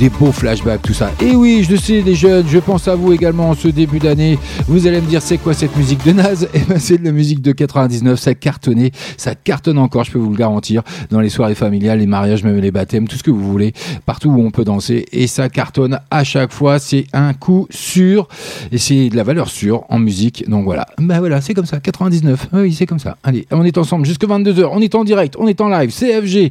[0.00, 1.12] des beaux flashbacks, tout ça.
[1.20, 4.38] Et oui, je sais les jeunes, je pense à vous également en ce début d'année.
[4.66, 7.12] Vous allez me dire c'est quoi cette musique de naze Et ben c'est de la
[7.12, 11.28] musique de 99, ça cartonnait, ça cartonne encore, je peux vous le garantir, dans les
[11.28, 13.74] soirées familiales, les mariages, même les baptêmes, tout ce que vous voulez,
[14.06, 15.04] partout où on peut danser.
[15.12, 18.26] Et ça cartonne à chaque fois, c'est un coup sûr.
[18.72, 20.48] Et c'est de la valeur sûre en musique.
[20.48, 22.48] Donc voilà, bah voilà, c'est comme ça, 99.
[22.54, 23.18] Oui, c'est comme ça.
[23.22, 26.50] Allez, on est ensemble jusque 22h, on est en direct, on est en live, CFG.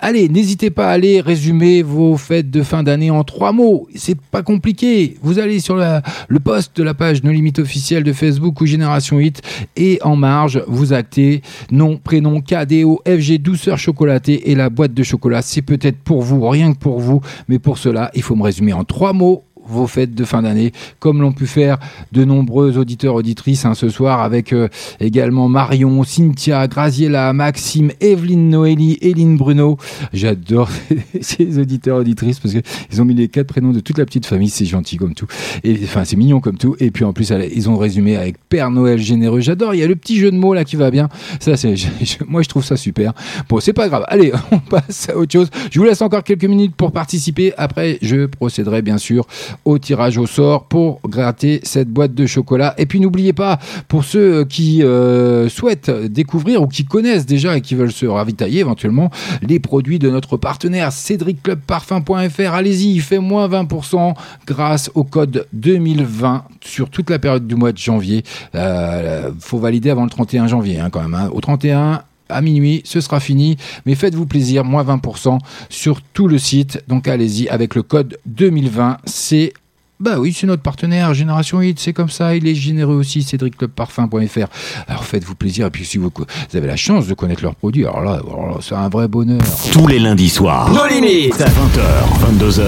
[0.00, 3.88] Allez, n'hésitez pas à aller résumer vos fêtes de fin d'année en trois mots.
[3.94, 5.18] C'est pas compliqué.
[5.20, 9.20] Vous allez sur le post de la page No Limite officielle de Facebook ou Génération
[9.20, 9.42] Hit
[9.76, 15.02] et en marge, vous actez nom, prénom, KDO, FG, douceur chocolatée et la boîte de
[15.02, 15.42] chocolat.
[15.42, 18.72] C'est peut-être pour vous, rien que pour vous, mais pour cela, il faut me résumer
[18.72, 21.78] en trois mots vos fêtes de fin d'année, comme l'ont pu faire
[22.12, 24.68] de nombreux auditeurs auditrices hein, ce soir, avec euh,
[25.00, 29.78] également Marion, Cynthia, Graziella, Maxime, Evelyne, Noélie, Eline Bruno.
[30.12, 30.70] J'adore
[31.20, 32.60] ces auditeurs auditrices parce que
[32.92, 35.26] ils ont mis les quatre prénoms de toute la petite famille, c'est gentil comme tout.
[35.64, 36.76] Et enfin, c'est mignon comme tout.
[36.80, 39.40] Et puis en plus, ils ont résumé avec Père Noël généreux.
[39.40, 39.74] J'adore.
[39.74, 41.08] Il y a le petit jeu de mots là qui va bien.
[41.40, 41.74] Ça, c'est,
[42.26, 43.12] moi, je trouve ça super.
[43.48, 44.04] Bon, c'est pas grave.
[44.08, 45.50] Allez, on passe à autre chose.
[45.70, 47.52] Je vous laisse encore quelques minutes pour participer.
[47.56, 49.26] Après, je procéderai bien sûr
[49.64, 52.74] au tirage au sort pour gratter cette boîte de chocolat.
[52.78, 53.58] Et puis n'oubliez pas,
[53.88, 58.60] pour ceux qui euh, souhaitent découvrir ou qui connaissent déjà et qui veulent se ravitailler
[58.60, 59.10] éventuellement,
[59.42, 62.54] les produits de notre partenaire cédricclubparfum.fr.
[62.54, 64.14] Allez-y, il fait moins 20%
[64.46, 68.24] grâce au code 2020 sur toute la période du mois de janvier.
[68.54, 71.14] Euh, faut valider avant le 31 janvier hein, quand même.
[71.14, 71.30] hein.
[71.32, 75.38] Au 31 à minuit, ce sera fini, mais faites-vous plaisir, moins 20%
[75.68, 76.82] sur tout le site.
[76.88, 79.52] Donc allez-y avec le code 2020, c'est
[79.98, 84.46] bah oui, c'est notre partenaire Génération Hit, c'est comme ça, il est généreux aussi, cédricclubparfum.fr.
[84.88, 87.84] Alors faites-vous plaisir, et puis si vous, vous avez la chance de connaître leurs produits,
[87.86, 89.40] alors là, alors là, c'est un vrai bonheur.
[89.72, 90.70] Tous les lundis soirs.
[90.70, 91.34] Nos limites.
[91.38, 92.60] 20h, 22h.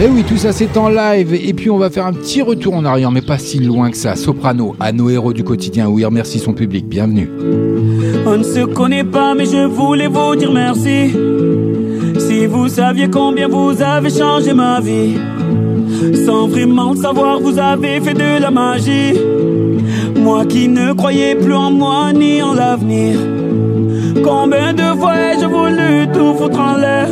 [0.00, 2.42] Et Eh oui, tout ça c'est en live, et puis on va faire un petit
[2.42, 4.16] retour en arrière, mais pas si loin que ça.
[4.16, 7.30] Soprano, à nos héros du quotidien, où il remercie son public, bienvenue.
[8.26, 11.12] On ne se connaît pas, mais je voulais vous dire merci.
[12.18, 15.14] Si vous saviez combien vous avez changé ma vie,
[16.26, 19.14] sans vraiment le savoir, vous avez fait de la magie.
[20.16, 23.18] Moi qui ne croyais plus en moi ni en l'avenir.
[24.22, 27.08] Combien de fois ai-je voulu tout foutre en l'air?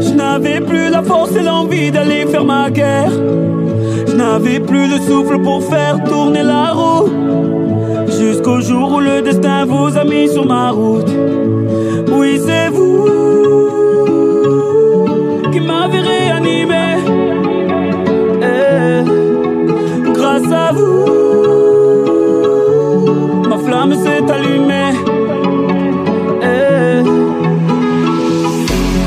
[0.00, 3.12] Je n'avais plus la force et l'envie d'aller faire ma guerre.
[4.06, 7.08] Je n'avais plus le souffle pour faire tourner la roue.
[8.06, 11.10] Jusqu'au jour où le destin vous a mis sur ma route.
[12.12, 13.49] Oui, c'est vous
[23.48, 24.92] ma flamme s'est allumée.
[26.42, 27.02] Eh,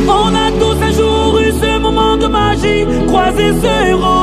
[0.08, 4.23] on a tous un jour eu ce moment de magie, croisé ce héros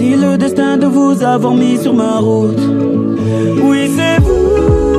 [0.00, 2.58] Je remercie le destin de vous avoir mis sur ma route.
[3.62, 4.89] Oui, c'est vous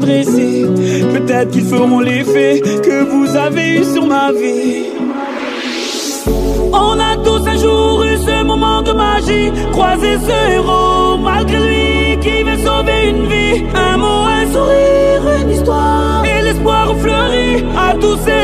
[0.00, 4.86] Peut-être qu'ils feront l'effet que vous avez eu sur ma vie.
[6.72, 12.18] On a tous un jour eu ce moment de magie, croisé ce héros, malgré lui
[12.20, 13.64] qui veut sauver une vie.
[13.74, 18.37] Un mot, un sourire, une histoire, et l'espoir fleuri à tous ces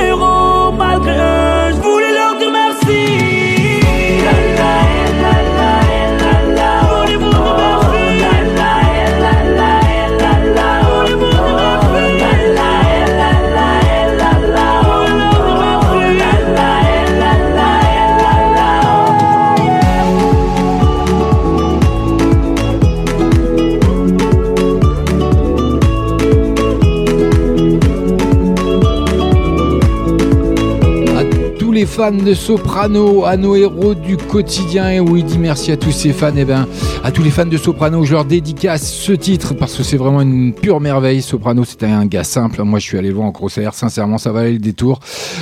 [32.05, 34.91] fans de Soprano, à nos héros du quotidien.
[34.91, 36.37] Et oui, dit merci à tous ces fans.
[36.37, 36.69] Et ben,
[37.03, 40.21] à tous les fans de Soprano, je leur dédicace ce titre parce que c'est vraiment
[40.21, 41.23] une pure merveille.
[41.23, 42.63] Soprano, c'était un gars simple.
[42.63, 43.73] Moi, je suis allé voir en concert.
[43.73, 45.01] Sincèrement, ça valait le détour.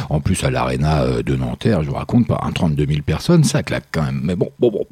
[0.09, 3.43] En plus, à l'Arena euh, de Nanterre, je vous raconte pas, un 32 000 personnes,
[3.43, 4.21] ça claque quand même.
[4.23, 4.85] Mais bon, bon, bon,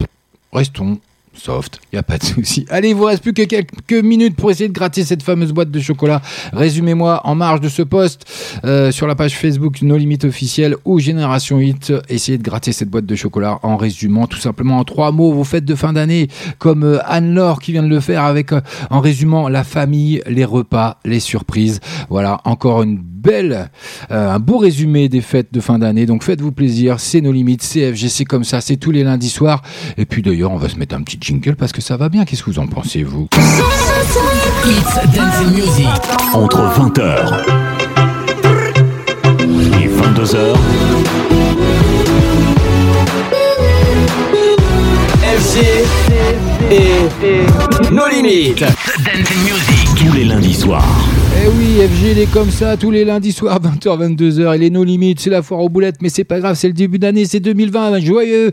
[0.53, 0.99] restons
[1.35, 2.67] soft, y a pas de souci.
[2.69, 5.71] Allez, il vous reste plus que quelques minutes pour essayer de gratter cette fameuse boîte
[5.71, 6.21] de chocolat.
[6.53, 8.25] Résumez-moi en marge de ce post
[8.65, 11.93] euh, sur la page Facebook No Limite officielle ou Génération 8.
[12.09, 15.45] Essayez de gratter cette boîte de chocolat en résumant tout simplement en trois mots vos
[15.45, 16.29] fêtes de fin d'année,
[16.59, 20.45] comme euh, Anne-Laure qui vient de le faire avec euh, en résumant la famille, les
[20.45, 21.81] repas, les surprises.
[22.09, 23.71] Voilà, encore une belle,
[24.09, 26.07] un beau résumé des fêtes de fin d'année.
[26.07, 29.29] Donc faites-vous plaisir, c'est nos limites, c'est FG, c'est comme ça, c'est tous les lundis
[29.29, 29.63] soirs.
[29.99, 32.25] Et puis d'ailleurs, on va se mettre un petit jingle parce que ça va bien.
[32.25, 33.29] Qu'est-ce que vous en pensez, vous
[34.65, 35.89] It's Dancing Music.
[36.33, 37.45] Entre 20h
[39.39, 40.57] et 22h,
[45.23, 45.59] FG
[46.71, 48.61] et nos limites.
[48.61, 49.89] Dancing Music.
[49.97, 50.85] tous les lundis soirs.
[51.33, 54.57] Eh oui, FG, il est comme ça tous les lundis soirs, 20h, 22h.
[54.57, 56.75] Il est nos limites, c'est la foire aux boulettes, mais c'est pas grave, c'est le
[56.75, 58.01] début d'année, c'est 2020.
[58.01, 58.51] Joyeux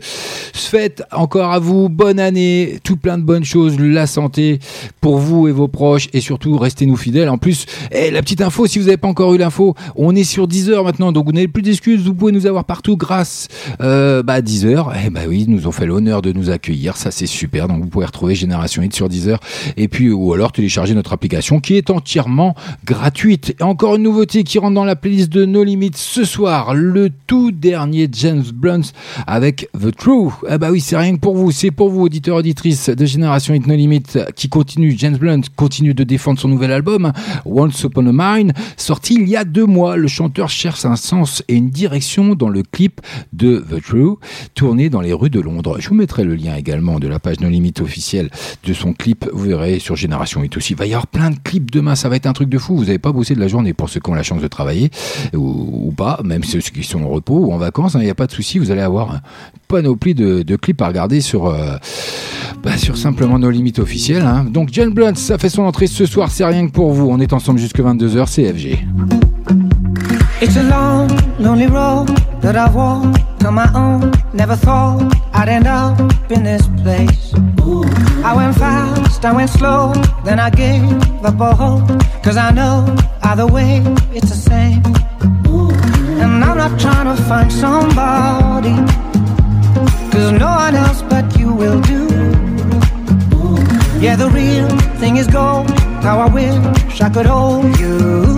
[0.68, 4.58] fête encore à vous, bonne année, tout plein de bonnes choses, la santé
[5.00, 7.28] pour vous et vos proches, et surtout, restez-nous fidèles.
[7.28, 10.24] En plus, eh, la petite info, si vous n'avez pas encore eu l'info, on est
[10.24, 13.48] sur 10h maintenant, donc vous n'avez plus d'excuses, vous pouvez nous avoir partout grâce
[13.80, 14.92] euh, bah, à 10h.
[15.06, 17.66] Eh bah oui, ils nous ont fait l'honneur de nous accueillir, ça c'est super.
[17.66, 19.38] Donc vous pouvez retrouver Génération Hit sur 10h,
[19.76, 23.54] et puis ou alors télécharger notre application qui est entièrement gratuite.
[23.60, 27.10] Et encore une nouveauté qui rentre dans la playlist de No Limits ce soir, le
[27.26, 28.82] tout dernier James Blunt
[29.26, 30.32] avec The True.
[30.48, 33.54] Ah bah oui, c'est rien que pour vous, c'est pour vous, auditeurs, auditrices de Génération
[33.54, 37.12] Hit No Limits, qui continue, James Blunt continue de défendre son nouvel album,
[37.44, 39.96] Once Upon a Mine, sorti il y a deux mois.
[39.96, 43.00] Le chanteur cherche un sens et une direction dans le clip
[43.32, 44.16] de The True,
[44.54, 45.76] tourné dans les rues de Londres.
[45.80, 48.30] Je vous mettrai le lien également de la page No Limits officielle
[48.64, 50.72] de son clip, vous verrez sur Génération 8 aussi.
[50.72, 52.76] Il va y avoir plein de clips demain, ça va être un truc de fou.
[52.76, 54.90] Vous n'avez pas bossé de la journée pour ceux qui ont la chance de travailler
[55.34, 58.26] ou, pas, même ceux qui sont au repos ou en vacances, il n'y a pas
[58.26, 59.20] de souci, vous allez avoir une
[59.68, 61.76] panoplie de, de clips à regarder sur, euh,
[62.62, 64.22] bah, sur simplement nos limites officielles.
[64.24, 64.44] hein.
[64.44, 67.08] Donc John Blunt, ça fait son entrée ce soir, c'est rien que pour vous.
[67.10, 68.78] On est ensemble jusque 22h, c'est FG.
[70.40, 71.08] It's a long,
[71.40, 72.10] lonely road
[72.42, 74.12] that I've walked on my own.
[74.34, 75.00] Never thought
[75.32, 75.98] I'd end up
[76.30, 77.32] in this place.
[78.28, 79.94] I went fast, I went slow,
[80.24, 80.84] then I gave
[81.24, 81.88] up all hope.
[82.22, 82.74] Cause I know
[83.22, 83.82] either way
[84.16, 84.82] it's the same.
[86.20, 88.76] And I'm not trying to find somebody.
[90.12, 92.02] Cause no one else but you will do.
[94.04, 94.68] Yeah, the real
[95.00, 95.70] thing is gold.
[96.04, 98.37] How I wish I could hold you.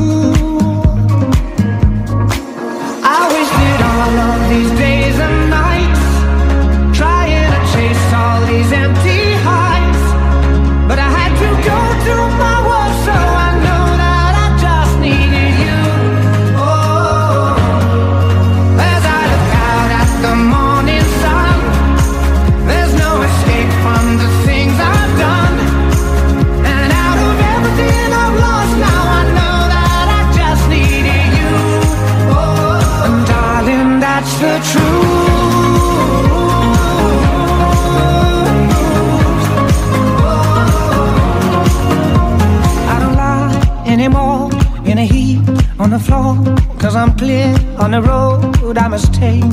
[46.90, 47.46] Cause I'm clear
[47.78, 49.44] on the road I must take.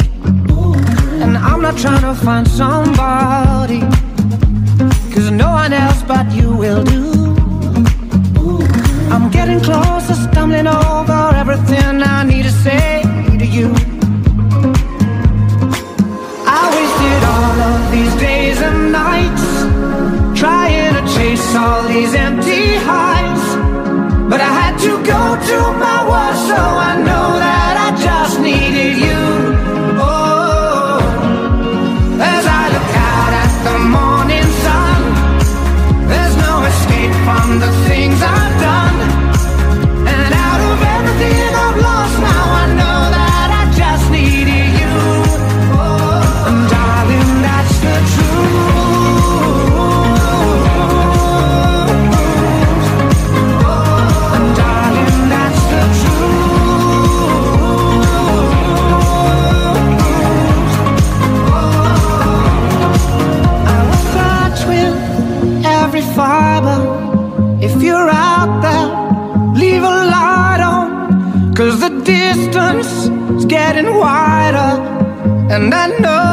[1.21, 3.81] And I'm not trying to find somebody.
[5.13, 7.35] Cause no one else but you will do.
[9.13, 13.03] I'm getting closer, stumbling over everything I need to say
[13.37, 13.67] to you.
[16.59, 19.45] I wasted all of these days and nights
[20.39, 23.16] trying to chase all these empty highs
[24.79, 26.59] to go to my war, so
[26.89, 29.06] I know that I just needed you.
[75.57, 76.26] And I know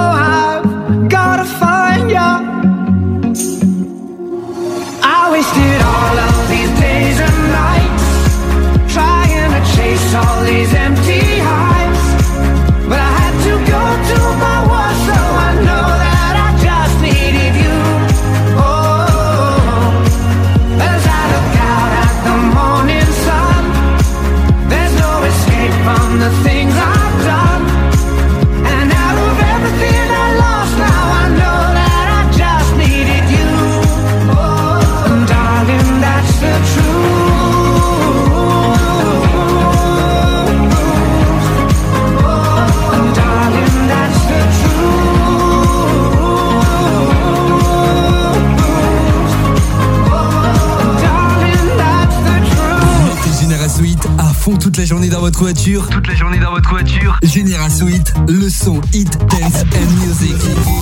[55.35, 55.89] votre voiture.
[55.89, 57.19] Toute la journée dans votre voiture.
[57.23, 60.35] Génération Hit, le son Hit Dance and Music.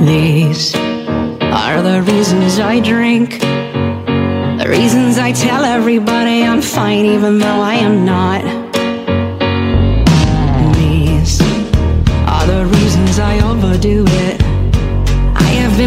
[0.06, 0.76] These
[1.52, 3.40] are the reasons I drink.
[3.40, 8.49] The reasons I tell everybody I'm fine, even though I am not.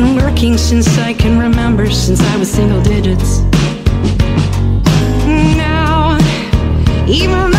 [0.03, 3.41] been working since I can remember, since I was single digits.
[5.57, 6.19] Now,
[7.07, 7.52] even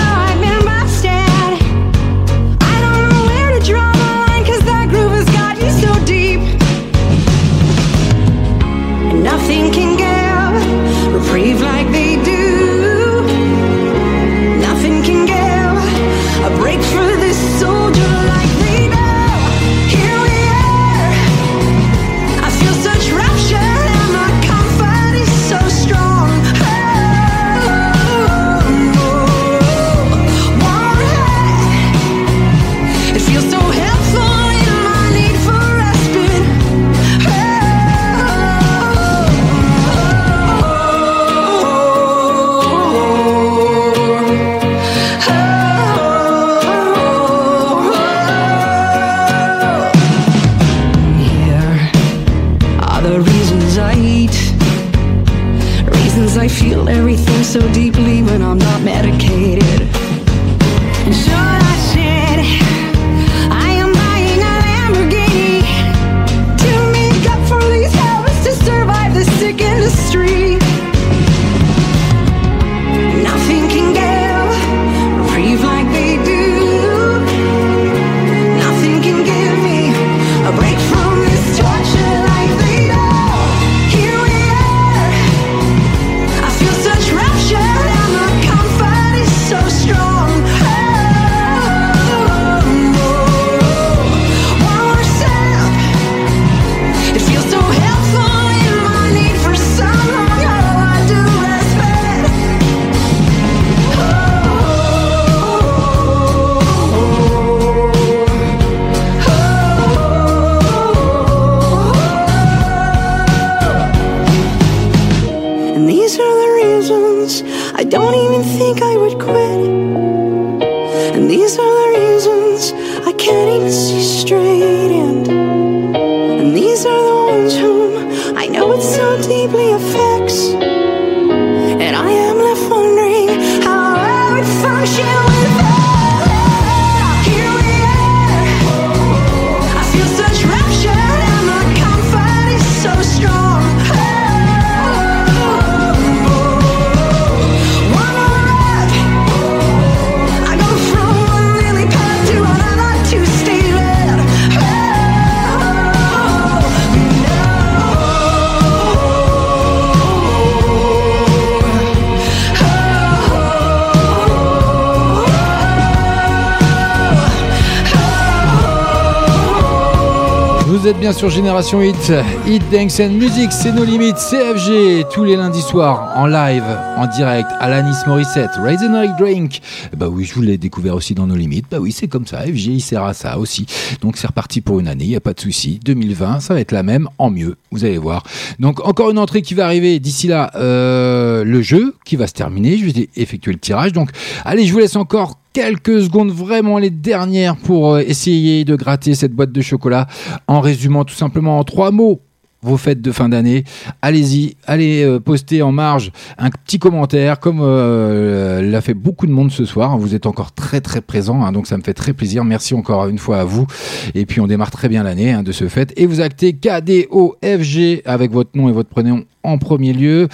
[171.24, 172.12] sur Génération Hit,
[172.46, 176.66] Hit Dance and Music, c'est nos limites, CFG, tous les lundis soirs, en live,
[176.98, 179.62] en direct, Alanis Morissette, Raise a Night Drink.
[179.96, 181.68] Bah oui, je vous l'ai découvert aussi dans nos limites.
[181.72, 183.66] Bah oui, c'est comme ça, FG, il sert à ça aussi.
[184.02, 185.80] Donc c'est reparti pour une année, il n'y a pas de souci.
[185.86, 188.24] 2020, ça va être la même, en mieux, vous allez voir.
[188.60, 192.34] Donc encore une entrée qui va arriver d'ici là, euh, le jeu qui va se
[192.34, 193.94] terminer, je vais effectuer le tirage.
[193.94, 194.10] Donc
[194.44, 199.14] allez, je vous laisse encore quelques secondes, vraiment les dernières, pour euh, essayer de gratter
[199.14, 200.08] cette boîte de chocolat
[200.54, 202.22] en résumant tout simplement en trois mots
[202.62, 203.66] vos fêtes de fin d'année.
[204.02, 209.32] Allez-y, allez euh, poster en marge un petit commentaire, comme euh, l'a fait beaucoup de
[209.32, 209.98] monde ce soir.
[209.98, 212.46] Vous êtes encore très très présents, hein, donc ça me fait très plaisir.
[212.46, 213.68] Merci encore une fois à vous.
[214.16, 215.92] Et puis on démarre très bien l'année hein, de ce fait.
[215.98, 220.30] Et vous actez KDOFG avec votre nom et votre prénom en premier lieu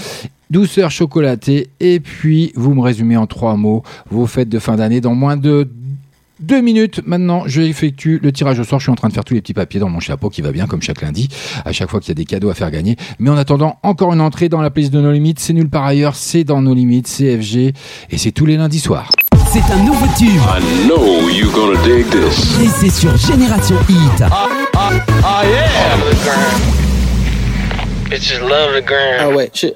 [0.49, 4.99] douceur chocolatée, et puis vous me résumez en trois mots vos fêtes de fin d'année
[4.99, 5.67] dans moins de
[6.39, 7.01] deux minutes.
[7.05, 8.79] Maintenant, je effectue le tirage au sort.
[8.79, 10.51] Je suis en train de faire tous les petits papiers dans mon chapeau qui va
[10.51, 11.29] bien, comme chaque lundi,
[11.65, 12.95] à chaque fois qu'il y a des cadeaux à faire gagner.
[13.19, 15.39] Mais en attendant, encore une entrée dans la playlist de nos limites.
[15.39, 17.73] C'est nul par ailleurs, c'est dans nos limites, CFG,
[18.09, 19.11] et c'est tous les lundis soirs.
[19.51, 20.27] C'est un nouveau tube.
[20.27, 22.59] I know you're gonna dig this.
[22.61, 24.23] Et c'est sur Génération Hit.
[24.31, 25.97] Ah yeah!
[28.09, 29.17] Bitches love the gram.
[29.19, 29.75] Ah ouais, shit.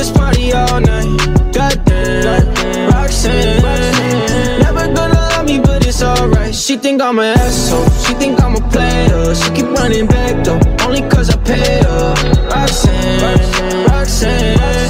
[0.00, 1.06] is party all night.
[1.52, 3.62] Goddamn, Roxanne.
[4.62, 6.54] Never gonna love me, but it's alright.
[6.54, 7.88] She think I'm an asshole.
[8.04, 9.34] She think I'm a player.
[9.34, 12.14] She keep running back though, only cause I pay her.
[12.50, 14.87] Roxanne, Roxanne.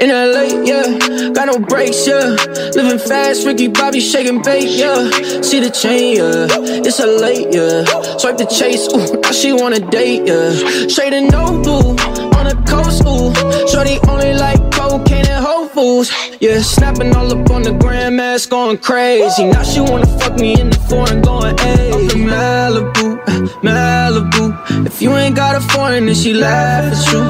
[0.00, 2.34] In LA, yeah, got no brakes, yeah.
[2.74, 5.10] Living fast, Ricky Bobby shaking bait, yeah.
[5.42, 6.46] See the chain, yeah.
[6.86, 7.84] It's a late, yeah.
[8.16, 10.88] Swipe the chase, ooh, now she wanna date, yeah.
[10.88, 11.90] Straight and no blue,
[12.32, 13.28] on the coast, ooh.
[13.68, 16.10] Shorty only like cocaine and Whole Foods,
[16.40, 16.62] yeah.
[16.62, 19.44] Snapping all up on the grandmas, going crazy.
[19.44, 21.92] Now she wanna fuck me in the foreign, going, hey.
[21.92, 23.22] In Malibu,
[23.60, 24.86] Malibu.
[24.86, 27.20] If you ain't got a foreign, then she laugh at you.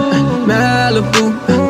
[0.47, 1.70] Malibu,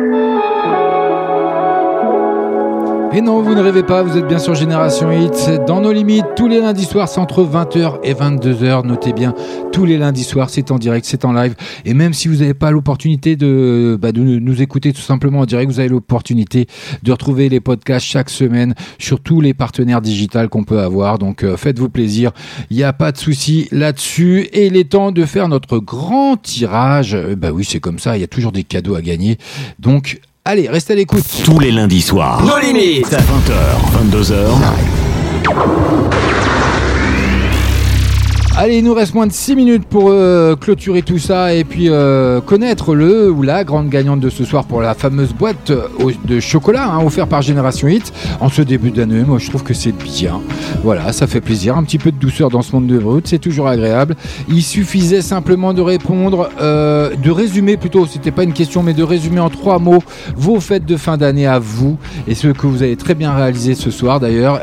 [3.13, 5.65] Et non, vous ne rêvez pas, vous êtes bien sur Génération Hit.
[5.67, 8.87] Dans nos limites, tous les lundis soirs, c'est entre 20h et 22h.
[8.87, 9.35] Notez bien,
[9.73, 11.55] tous les lundis soirs, c'est en direct, c'est en live.
[11.83, 15.69] Et même si vous n'avez pas l'opportunité de, bah, nous écouter tout simplement en direct,
[15.69, 16.67] vous avez l'opportunité
[17.03, 21.19] de retrouver les podcasts chaque semaine sur tous les partenaires digitales qu'on peut avoir.
[21.19, 22.31] Donc euh, faites-vous plaisir,
[22.69, 24.47] il n'y a pas de souci là-dessus.
[24.53, 27.13] Et il est temps de faire notre grand tirage.
[27.13, 29.37] Euh, bah oui, c'est comme ça, il y a toujours des cadeaux à gagner.
[29.79, 31.23] Donc Allez, restez à l'écoute.
[31.45, 32.41] Tous les lundis soirs.
[32.43, 33.05] Nos limites.
[33.11, 34.35] 20h, 22h.
[38.57, 41.89] Allez, il nous reste moins de 6 minutes pour euh, clôturer tout ça et puis
[41.89, 45.87] euh, connaître le ou la grande gagnante de ce soir pour la fameuse boîte euh,
[46.25, 49.23] de chocolat hein, offerte par Génération Hit en ce début d'année.
[49.25, 50.41] Moi, je trouve que c'est bien.
[50.83, 51.77] Voilà, ça fait plaisir.
[51.77, 54.15] Un petit peu de douceur dans ce monde de brut, c'est toujours agréable.
[54.49, 59.39] Il suffisait simplement de répondre, de résumer plutôt, c'était pas une question, mais de résumer
[59.39, 60.03] en trois mots
[60.35, 61.97] vos fêtes de fin d'année à vous
[62.27, 64.61] et ce que vous avez très bien réalisé ce soir d'ailleurs,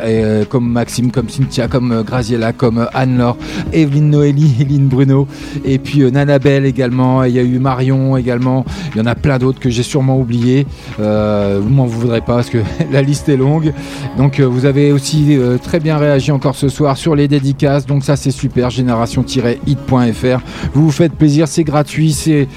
[0.49, 3.37] comme Maxime, comme Cynthia, comme Graziella, comme Anne-Laure,
[3.83, 5.27] Evelyne Noélie, Eline Bruno,
[5.65, 8.65] et puis euh, Nanabelle également, il y a eu Marion également,
[8.95, 10.67] il y en a plein d'autres que j'ai sûrement oubliés.
[11.01, 12.59] Euh, vous m'en voudrez pas parce que
[12.93, 13.73] la liste est longue.
[14.17, 18.05] Donc euh, vous avez aussi très bien réagi encore ce soir sur les dédicaces, donc
[18.05, 20.41] ça c'est super, génération-hit.fr.
[20.75, 22.49] Vous vous faites plaisir, c'est gratuit, c'est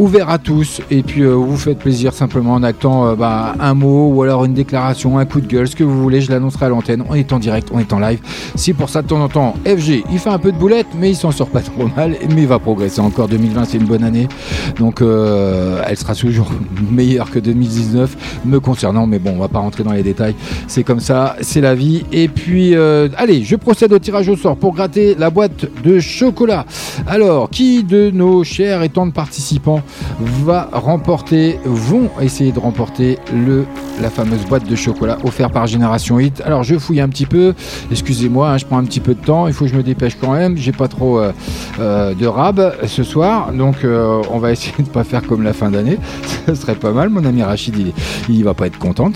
[0.00, 3.74] ouvert à tous et puis euh, vous faites plaisir simplement en actant euh, bah, un
[3.74, 6.66] mot ou alors une déclaration, un coup de gueule, ce que vous voulez, je l'annoncerai
[6.66, 7.04] à l'antenne.
[7.10, 8.18] On est en direct, on est en live.
[8.54, 11.10] C'est pour ça de temps en temps, FG, il fait un peu de boulette, mais
[11.10, 13.28] il s'en sort pas trop mal, mais il va progresser encore.
[13.28, 14.26] 2020, c'est une bonne année,
[14.78, 16.50] donc euh, elle sera toujours
[16.90, 20.34] meilleure que 2019 me concernant, mais bon, on va pas rentrer dans les détails.
[20.66, 22.04] C'est comme ça, c'est la vie.
[22.10, 26.00] Et puis, euh, allez, je procède au tirage au sort pour gratter la boîte de
[26.00, 26.64] chocolat.
[27.06, 29.82] Alors, qui de nos chers et tendres participants
[30.44, 33.66] va remporter, vont essayer de remporter le,
[34.00, 36.42] la fameuse boîte de chocolat offerte par Génération Hit.
[36.44, 37.54] Alors, je fouille un petit peu.
[37.90, 39.46] Excusez-moi, hein, je prends un petit peu de temps.
[39.46, 40.56] Il faut que je me dépêche quand même.
[40.56, 41.32] J'ai pas trop euh,
[41.78, 45.52] euh, de rab ce soir, donc euh, on va essayer de pas faire comme la
[45.52, 45.98] fin d'année.
[46.46, 47.10] Ce serait pas mal.
[47.10, 47.92] Mon ami Rachid, il,
[48.28, 49.10] il va pas être content.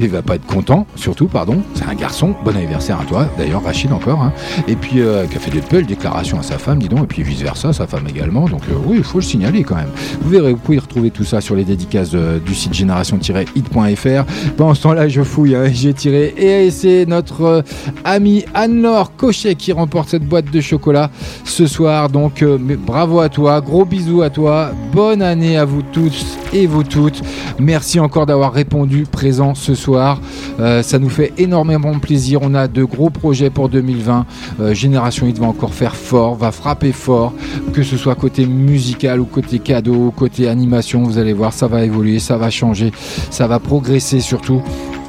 [0.00, 1.62] Il va pas être content, surtout, pardon.
[1.74, 2.34] C'est un garçon.
[2.44, 4.22] Bon anniversaire à toi, d'ailleurs, Rachid encore.
[4.22, 4.32] hein.
[4.66, 5.00] Et puis,
[5.30, 7.72] qui a fait des belles déclarations à sa femme, dis donc, et puis vice versa,
[7.72, 8.48] sa femme également.
[8.48, 9.90] Donc, oui, il faut le signaler quand même.
[10.20, 14.52] Vous verrez, vous pouvez retrouver tout ça sur les dédicaces euh, du site génération-hit.fr.
[14.56, 16.34] Pendant ce temps-là, je fouille, hein, j'ai tiré.
[16.36, 17.62] Et c'est notre euh,
[18.04, 21.10] amie Anne-Laure Cochet qui remporte cette boîte de chocolat
[21.44, 22.08] ce soir.
[22.08, 26.66] Donc, euh, bravo à toi, gros bisous à toi, bonne année à vous tous et
[26.66, 27.22] vous toutes.
[27.58, 30.20] Merci encore d'avoir répondu présent ce soir.
[30.58, 32.40] Ça nous fait énormément plaisir.
[32.42, 34.26] On a de gros projets pour 2020.
[34.60, 37.32] Euh, Génération Hit va encore faire fort, va frapper fort,
[37.72, 41.02] que ce soit côté musical ou côté cadeau, côté animation.
[41.02, 42.92] Vous allez voir, ça va évoluer, ça va changer,
[43.30, 44.62] ça va progresser surtout.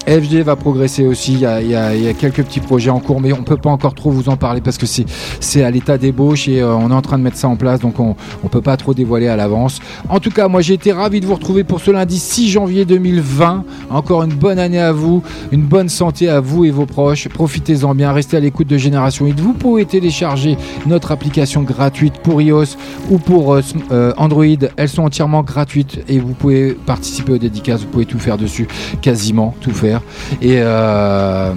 [0.09, 3.57] FG va progresser aussi, il y, a, quelques petits projets en cours, mais on peut
[3.57, 6.89] pas encore trop vous en parler parce que c'est à l'état d'ébauche et euh, on
[6.89, 9.27] est en train de mettre ça en place, donc on on peut pas trop dévoiler
[9.27, 9.79] à l'avance.
[10.09, 12.85] En tout cas, moi j'ai été ravi de vous retrouver pour ce lundi 6 janvier
[12.85, 13.63] 2020.
[13.89, 17.27] Encore une bonne année à vous, une bonne santé à vous et vos proches.
[17.29, 19.39] Profitez-en bien, restez à l'écoute de Génération 8.
[19.39, 22.75] Vous pouvez télécharger notre application gratuite pour iOS
[23.09, 23.61] ou pour euh,
[23.91, 24.45] euh, Android.
[24.77, 28.67] Elles sont entièrement gratuites et vous pouvez participer aux dédicaces, vous pouvez tout faire dessus,
[29.01, 29.98] quasiment tout faire.
[30.41, 31.53] Et euh,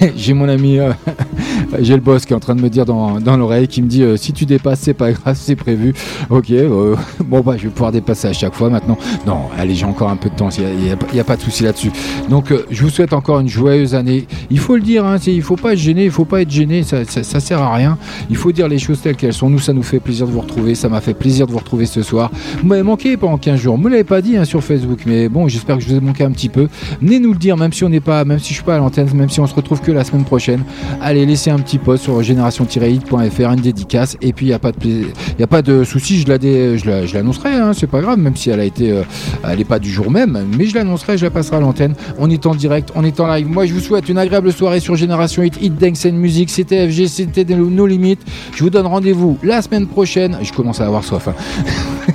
[0.16, 0.92] j'ai mon ami, euh,
[1.80, 3.88] j'ai le boss qui est en train de me dire dans, dans l'oreille, qui me
[3.88, 5.94] dit euh, si tu dépasses, c'est pas grave, c'est prévu.
[6.30, 8.98] Ok, euh, bon bah je vais pouvoir dépasser à chaque fois maintenant.
[9.26, 10.64] Non, allez, j'ai encore un peu de temps, il
[11.12, 11.90] n'y a, pas de souci là-dessus.
[12.28, 14.26] Donc euh, je vous souhaite encore une joyeuse année.
[14.50, 16.82] Il faut le dire, hein, il faut pas être gêné, il faut pas être gêné,
[16.82, 17.98] ça, ça, sert à rien.
[18.30, 19.50] Il faut dire les choses telles qu'elles sont.
[19.50, 21.86] Nous, ça nous fait plaisir de vous retrouver, ça m'a fait plaisir de vous retrouver
[21.86, 22.30] ce soir.
[22.60, 25.28] Vous m'avez manqué pendant 15 jours, vous me l'avez pas dit hein, sur Facebook, mais
[25.28, 26.68] bon, j'espère que je vous ai manqué un petit peu.
[27.00, 28.78] Venez nous le dire, même si on n'est pas, même si je suis pas à
[28.78, 30.62] l'antenne, même si on se retrouve que la semaine prochaine.
[31.00, 34.72] Allez, laissez un petit post sur génération-hit.fr, une dédicace, et puis il n'y a pas
[34.72, 34.90] de, pla-
[35.38, 38.00] y a pas de souci, je la dé- je la- je l'annoncerai, hein, c'est pas
[38.00, 39.02] grave, même si elle a été, euh,
[39.48, 41.94] elle est pas du jour même, mais je l'annoncerai, je la passerai à l'antenne.
[42.18, 43.48] On est en direct, on est en live.
[43.48, 46.50] Moi, je vous souhaite une agréable soirée sur Génération Hit, Hit Dance and Music.
[46.50, 48.20] C'était FG, c'était nos limites.
[48.54, 50.36] Je vous donne rendez-vous la semaine prochaine.
[50.42, 51.28] Je commence à avoir soif.
[51.28, 51.34] hein.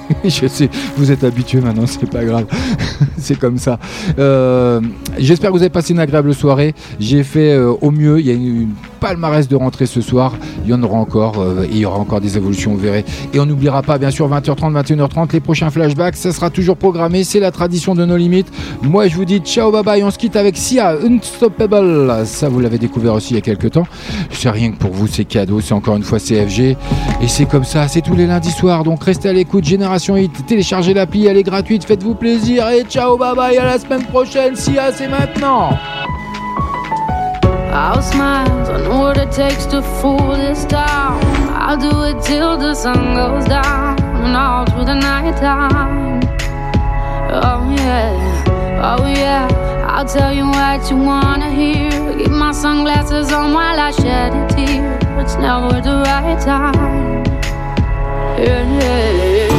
[0.29, 2.45] je sais, vous êtes habitués maintenant, c'est pas grave.
[3.17, 3.79] c'est comme ça.
[4.19, 4.81] Euh,
[5.17, 6.73] J'espère que vous avez passé une agréable soirée.
[6.99, 8.19] J'ai fait euh, au mieux.
[8.19, 8.69] Il y a une, une
[8.99, 10.33] palmarès de rentrée ce soir.
[10.65, 11.39] Il y en aura encore.
[11.39, 13.05] euh, il y aura encore des évolutions, vous verrez.
[13.33, 16.15] Et on n'oubliera pas, bien sûr, 20h30, 21h30, les prochains flashbacks.
[16.15, 17.23] Ça sera toujours programmé.
[17.23, 18.47] C'est la tradition de nos limites.
[18.81, 20.03] Moi, je vous dis ciao, bye bye.
[20.03, 22.25] On se quitte avec Sia, Unstoppable.
[22.25, 23.87] Ça, vous l'avez découvert aussi il y a quelques temps.
[24.31, 25.61] C'est rien que pour vous, c'est cadeau.
[25.61, 26.75] C'est encore une fois CFG.
[27.21, 27.87] Et c'est comme ça.
[27.87, 28.83] C'est tous les lundis soirs.
[28.83, 29.63] Donc restez à l'écoute.
[29.65, 30.45] Génération Hit.
[30.45, 31.27] Téléchargez l'appli.
[31.27, 31.85] Elle est gratuite.
[31.85, 32.67] Faites-vous plaisir.
[32.69, 33.57] Et ciao, bye bye.
[33.57, 34.55] À la semaine prochaine.
[34.55, 35.71] Sia, c'est maintenant.
[37.75, 41.19] I'll smile, I know what it takes to fool this town.
[41.55, 46.21] I'll do it till the sun goes down and all through the night time.
[47.31, 49.47] Oh yeah, oh yeah.
[49.87, 51.89] I'll tell you what you wanna hear.
[52.15, 54.99] Keep my sunglasses on while I shed a tear.
[55.19, 57.23] It's never the right time.
[58.37, 59.47] Yeah, yeah.
[59.49, 59.52] I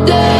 [0.00, 0.33] today.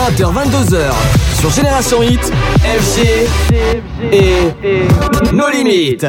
[0.00, 0.90] 20h, 22h.
[1.38, 2.32] Sur Génération Hit,
[2.64, 3.28] FG
[4.10, 4.32] et
[5.34, 6.06] nos limites.